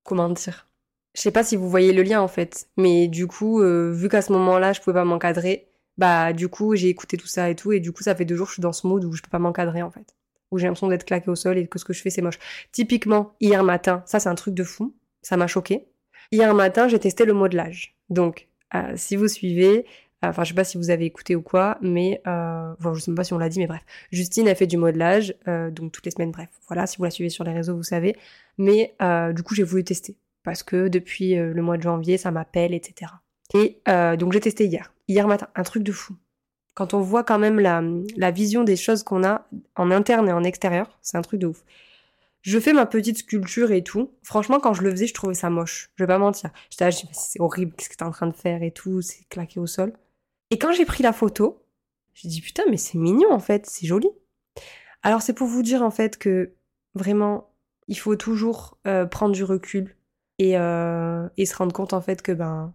comment 0.03 0.29
dire? 0.29 0.69
Je 1.15 1.21
sais 1.21 1.31
pas 1.31 1.43
si 1.43 1.55
vous 1.55 1.69
voyez 1.69 1.91
le 1.91 2.03
lien 2.03 2.21
en 2.21 2.27
fait, 2.27 2.69
mais 2.77 3.07
du 3.07 3.27
coup, 3.27 3.61
euh, 3.61 3.91
vu 3.91 4.09
qu'à 4.09 4.21
ce 4.21 4.31
moment-là, 4.33 4.73
je 4.73 4.81
pouvais 4.81 4.93
pas 4.93 5.05
m'encadrer, 5.05 5.67
bah 5.97 6.33
du 6.33 6.47
coup, 6.49 6.75
j'ai 6.75 6.89
écouté 6.89 7.17
tout 7.17 7.27
ça 7.27 7.49
et 7.49 7.55
tout, 7.55 7.71
et 7.71 7.79
du 7.79 7.91
coup, 7.91 8.03
ça 8.03 8.15
fait 8.15 8.25
deux 8.25 8.35
jours 8.35 8.47
je 8.47 8.53
suis 8.53 8.61
dans 8.61 8.73
ce 8.73 8.87
mode 8.87 9.05
où 9.05 9.13
je 9.13 9.21
peux 9.21 9.29
pas 9.29 9.39
m'encadrer 9.39 9.81
en 9.81 9.91
fait, 9.91 10.15
où 10.51 10.57
j'ai 10.57 10.65
l'impression 10.65 10.87
d'être 10.87 11.05
claqué 11.05 11.29
au 11.29 11.35
sol 11.35 11.57
et 11.57 11.67
que 11.67 11.79
ce 11.79 11.85
que 11.85 11.93
je 11.93 12.01
fais 12.01 12.09
c'est 12.09 12.21
moche. 12.21 12.39
Typiquement, 12.71 13.35
hier 13.39 13.63
matin, 13.63 14.03
ça 14.05 14.19
c'est 14.19 14.29
un 14.29 14.35
truc 14.35 14.53
de 14.53 14.63
fou, 14.63 14.95
ça 15.21 15.37
m'a 15.37 15.47
choqué. 15.47 15.87
Hier 16.31 16.53
matin, 16.53 16.87
j'ai 16.87 16.99
testé 16.99 17.25
le 17.25 17.33
modelage. 17.33 17.95
Donc, 18.09 18.47
euh, 18.75 18.93
si 18.95 19.15
vous 19.15 19.27
suivez, 19.27 19.85
Enfin, 20.21 20.43
je 20.43 20.49
sais 20.49 20.53
pas 20.55 20.65
si 20.65 20.77
vous 20.77 20.89
avez 20.89 21.05
écouté 21.05 21.33
ou 21.35 21.41
quoi, 21.41 21.77
mais 21.81 22.21
euh, 22.27 22.73
je 22.93 22.99
sais 22.99 23.13
pas 23.13 23.23
si 23.23 23.33
on 23.33 23.37
l'a 23.37 23.47
dit, 23.47 23.57
mais 23.57 23.67
bref. 23.67 23.85
Justine 24.11 24.49
a 24.49 24.55
fait 24.55 24.67
du 24.67 24.75
modelage, 24.75 25.33
euh, 25.47 25.71
donc 25.71 25.93
toutes 25.93 26.03
les 26.03 26.11
semaines, 26.11 26.31
bref. 26.31 26.49
Voilà, 26.67 26.87
si 26.87 26.97
vous 26.97 27.05
la 27.05 27.09
suivez 27.09 27.29
sur 27.29 27.45
les 27.45 27.53
réseaux, 27.53 27.75
vous 27.75 27.83
savez. 27.83 28.17
Mais 28.57 28.95
euh, 29.01 29.31
du 29.31 29.43
coup, 29.43 29.55
j'ai 29.55 29.63
voulu 29.63 29.85
tester 29.85 30.17
parce 30.43 30.63
que 30.63 30.87
depuis 30.87 31.37
euh, 31.37 31.53
le 31.53 31.61
mois 31.61 31.77
de 31.77 31.83
janvier, 31.83 32.17
ça 32.17 32.31
m'appelle, 32.31 32.73
etc. 32.73 33.11
Et 33.53 33.81
euh, 33.87 34.15
donc 34.15 34.33
j'ai 34.33 34.39
testé 34.39 34.65
hier, 34.65 34.93
hier 35.07 35.27
matin, 35.27 35.47
un 35.55 35.63
truc 35.63 35.83
de 35.83 35.91
fou. 35.91 36.15
Quand 36.79 36.93
on 36.93 37.01
voit 37.01 37.25
quand 37.25 37.39
même 37.39 37.59
la, 37.59 38.31
vision 38.31 38.63
des 38.63 38.77
choses 38.77 39.03
qu'on 39.03 39.25
a 39.25 39.45
en 39.75 39.91
interne 39.91 40.29
et 40.29 40.31
en 40.31 40.45
extérieur, 40.45 40.97
c'est 41.01 41.17
un 41.17 41.21
truc 41.21 41.41
de 41.41 41.47
ouf. 41.47 41.65
Je 42.39 42.57
fais 42.57 42.71
ma 42.71 42.85
petite 42.85 43.17
sculpture 43.17 43.73
et 43.73 43.83
tout. 43.83 44.13
Franchement, 44.23 44.61
quand 44.61 44.73
je 44.73 44.83
le 44.83 44.91
faisais, 44.91 45.05
je 45.05 45.13
trouvais 45.13 45.33
ça 45.33 45.49
moche. 45.49 45.91
Je 45.95 46.03
vais 46.03 46.07
pas 46.07 46.19
mentir. 46.19 46.51
J'étais 46.69 46.85
là, 46.85 46.91
c'est 46.91 47.41
horrible, 47.41 47.73
qu'est-ce 47.75 47.89
que 47.89 47.97
t'es 47.97 48.05
en 48.05 48.11
train 48.11 48.27
de 48.27 48.33
faire 48.33 48.63
et 48.63 48.71
tout, 48.71 49.01
c'est 49.01 49.27
claqué 49.27 49.59
au 49.59 49.67
sol. 49.67 49.91
Et 50.51 50.57
quand 50.57 50.71
j'ai 50.71 50.85
pris 50.85 51.03
la 51.03 51.11
photo, 51.11 51.65
j'ai 52.13 52.29
dit 52.29 52.39
putain, 52.39 52.63
mais 52.69 52.77
c'est 52.77 52.97
mignon 52.97 53.29
en 53.29 53.39
fait, 53.39 53.65
c'est 53.65 53.85
joli. 53.85 54.07
Alors 55.03 55.21
c'est 55.21 55.33
pour 55.33 55.49
vous 55.49 55.63
dire 55.63 55.83
en 55.83 55.91
fait 55.91 56.17
que 56.17 56.53
vraiment, 56.95 57.51
il 57.89 57.99
faut 57.99 58.15
toujours 58.15 58.77
euh, 58.87 59.05
prendre 59.05 59.35
du 59.35 59.43
recul 59.43 59.97
et, 60.37 60.57
euh, 60.57 61.27
et, 61.35 61.45
se 61.45 61.57
rendre 61.57 61.73
compte 61.73 61.91
en 61.91 61.99
fait 61.99 62.21
que 62.21 62.31
ben 62.31 62.73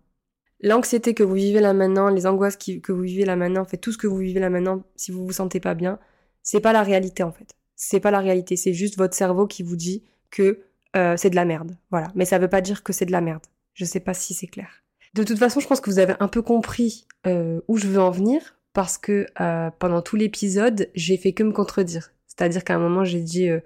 l'anxiété 0.64 1.14
que 1.14 1.22
vous 1.22 1.34
vivez 1.34 1.60
là 1.60 1.72
maintenant, 1.74 2.08
les 2.08 2.26
angoisses 2.26 2.56
que 2.56 2.90
vous 2.90 3.02
vivez 3.02 3.24
là 3.24 3.36
maintenant, 3.36 3.60
en 3.60 3.66
fait 3.66 3.76
tout 3.76 3.92
ce 3.92 3.98
que 3.98 4.06
vous 4.06 4.16
vivez 4.16 4.40
là 4.40 4.50
maintenant, 4.50 4.82
si 4.96 5.12
vous 5.12 5.24
vous 5.24 5.32
sentez 5.32 5.60
pas 5.60 5.74
bien, 5.74 6.00
c'est 6.42 6.60
pas 6.60 6.72
la 6.72 6.82
réalité 6.82 7.22
en 7.22 7.30
fait. 7.30 7.54
C'est 7.76 8.00
pas 8.00 8.10
la 8.10 8.20
réalité, 8.20 8.56
c'est 8.56 8.72
juste 8.72 8.96
votre 8.96 9.14
cerveau 9.14 9.46
qui 9.46 9.62
vous 9.62 9.76
dit 9.76 10.02
que 10.30 10.60
euh, 10.96 11.16
c'est 11.16 11.30
de 11.30 11.36
la 11.36 11.44
merde. 11.44 11.76
Voilà, 11.90 12.10
mais 12.14 12.24
ça 12.24 12.38
veut 12.38 12.48
pas 12.48 12.62
dire 12.62 12.82
que 12.82 12.92
c'est 12.92 13.04
de 13.04 13.12
la 13.12 13.20
merde. 13.20 13.42
Je 13.74 13.84
sais 13.84 14.00
pas 14.00 14.14
si 14.14 14.34
c'est 14.34 14.46
clair. 14.46 14.68
De 15.12 15.22
toute 15.22 15.38
façon, 15.38 15.60
je 15.60 15.68
pense 15.68 15.80
que 15.80 15.90
vous 15.90 15.98
avez 15.98 16.14
un 16.18 16.28
peu 16.28 16.42
compris 16.42 17.06
euh, 17.26 17.60
où 17.68 17.76
je 17.76 17.86
veux 17.86 18.00
en 18.00 18.10
venir 18.10 18.56
parce 18.72 18.98
que 18.98 19.26
euh, 19.40 19.70
pendant 19.78 20.02
tout 20.02 20.16
l'épisode, 20.16 20.88
j'ai 20.94 21.16
fait 21.16 21.32
que 21.32 21.42
me 21.42 21.52
contredire. 21.52 22.10
C'est-à-dire 22.26 22.64
qu'à 22.64 22.74
un 22.74 22.78
moment, 22.78 23.04
j'ai 23.04 23.20
dit 23.20 23.48
euh, 23.48 23.60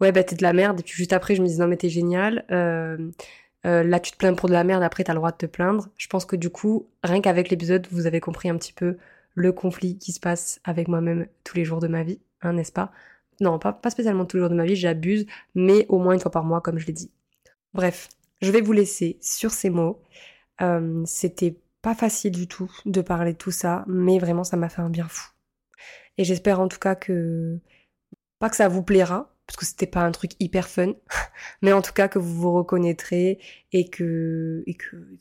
ouais 0.00 0.12
bah 0.12 0.24
t'es 0.24 0.36
de 0.36 0.42
la 0.42 0.52
merde 0.52 0.80
et 0.80 0.82
puis 0.82 0.94
juste 0.94 1.12
après, 1.12 1.34
je 1.36 1.42
me 1.42 1.46
dis 1.46 1.58
non 1.58 1.68
mais 1.68 1.76
t'es 1.76 1.88
génial. 1.88 2.44
Là, 3.64 4.00
tu 4.00 4.12
te 4.12 4.16
plains 4.16 4.34
pour 4.34 4.48
de 4.48 4.54
la 4.54 4.64
merde. 4.64 4.82
Après, 4.82 5.04
t'as 5.04 5.12
le 5.12 5.18
droit 5.18 5.32
de 5.32 5.36
te 5.36 5.46
plaindre. 5.46 5.88
Je 5.96 6.08
pense 6.08 6.24
que 6.24 6.36
du 6.36 6.50
coup, 6.50 6.88
rien 7.02 7.20
qu'avec 7.20 7.50
l'épisode, 7.50 7.86
vous 7.90 8.06
avez 8.06 8.20
compris 8.20 8.48
un 8.48 8.56
petit 8.56 8.72
peu 8.72 8.96
le 9.34 9.52
conflit 9.52 9.98
qui 9.98 10.12
se 10.12 10.20
passe 10.20 10.60
avec 10.64 10.88
moi-même 10.88 11.26
tous 11.44 11.56
les 11.56 11.64
jours 11.64 11.80
de 11.80 11.88
ma 11.88 12.02
vie, 12.02 12.20
hein, 12.42 12.52
n'est-ce 12.52 12.72
pas? 12.72 12.92
Non, 13.40 13.58
pas, 13.58 13.72
pas 13.72 13.90
spécialement 13.90 14.26
tous 14.26 14.36
les 14.36 14.42
jours 14.42 14.50
de 14.50 14.54
ma 14.54 14.64
vie, 14.64 14.76
j'abuse, 14.76 15.26
mais 15.54 15.86
au 15.88 15.98
moins 15.98 16.14
une 16.14 16.20
fois 16.20 16.30
par 16.30 16.44
mois, 16.44 16.60
comme 16.60 16.78
je 16.78 16.86
l'ai 16.86 16.92
dit. 16.92 17.10
Bref, 17.74 18.08
je 18.40 18.50
vais 18.50 18.60
vous 18.60 18.72
laisser 18.72 19.18
sur 19.20 19.50
ces 19.52 19.70
mots. 19.70 20.02
Euh, 20.60 21.02
c'était 21.06 21.58
pas 21.80 21.94
facile 21.94 22.32
du 22.32 22.46
tout 22.46 22.70
de 22.84 23.00
parler 23.00 23.32
de 23.32 23.38
tout 23.38 23.50
ça, 23.50 23.84
mais 23.88 24.18
vraiment 24.18 24.44
ça 24.44 24.56
m'a 24.56 24.68
fait 24.68 24.82
un 24.82 24.90
bien 24.90 25.08
fou. 25.08 25.30
Et 26.18 26.24
j'espère 26.24 26.60
en 26.60 26.68
tout 26.68 26.78
cas 26.78 26.94
que 26.94 27.58
pas 28.38 28.50
que 28.50 28.56
ça 28.56 28.68
vous 28.68 28.82
plaira, 28.82 29.31
parce 29.46 29.56
que 29.56 29.66
c'était 29.66 29.86
pas 29.86 30.00
un 30.00 30.12
truc 30.12 30.32
hyper 30.40 30.68
fun, 30.68 30.94
mais 31.62 31.72
en 31.72 31.82
tout 31.82 31.92
cas 31.92 32.08
que 32.08 32.18
vous 32.18 32.34
vous 32.34 32.52
reconnaîtrez 32.52 33.38
et 33.72 33.88
que 33.88 34.64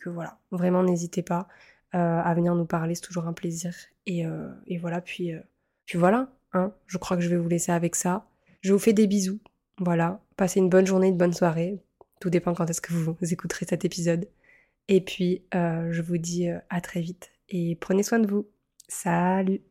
voilà, 0.05 0.39
vraiment 0.51 0.83
n'hésitez 0.83 1.23
pas 1.23 1.47
euh, 1.93 2.21
à 2.21 2.33
venir 2.33 2.55
nous 2.55 2.65
parler, 2.65 2.95
c'est 2.95 3.01
toujours 3.01 3.27
un 3.27 3.33
plaisir. 3.33 3.73
Et, 4.05 4.25
euh, 4.25 4.49
voilà, 4.79 5.01
puis 5.01 5.33
euh, 5.33 5.39
puis 5.85 5.97
voilà, 5.97 6.31
hein, 6.53 6.73
je 6.87 6.97
crois 6.97 7.17
que 7.17 7.23
je 7.23 7.29
vais 7.29 7.37
vous 7.37 7.49
laisser 7.49 7.73
avec 7.73 7.95
ça. 7.95 8.27
Je 8.61 8.71
vous 8.71 8.79
fais 8.79 8.93
des 8.93 9.07
bisous, 9.07 9.39
voilà, 9.77 10.21
passez 10.37 10.59
une 10.59 10.69
bonne 10.69 10.87
journée, 10.87 11.07
une 11.07 11.17
bonne 11.17 11.33
soirée, 11.33 11.83
tout 12.21 12.29
dépend 12.29 12.53
quand 12.53 12.69
est-ce 12.69 12.81
que 12.81 12.93
vous 12.93 13.33
écouterez 13.33 13.65
cet 13.67 13.83
épisode. 13.83 14.29
Et 14.87 15.01
puis, 15.01 15.43
je 15.53 16.01
vous 16.01 16.17
dis 16.17 16.47
à 16.69 16.81
très 16.81 17.01
vite 17.01 17.31
et 17.49 17.75
prenez 17.75 18.03
soin 18.03 18.19
de 18.19 18.27
vous. 18.27 18.47
Salut 18.87 19.61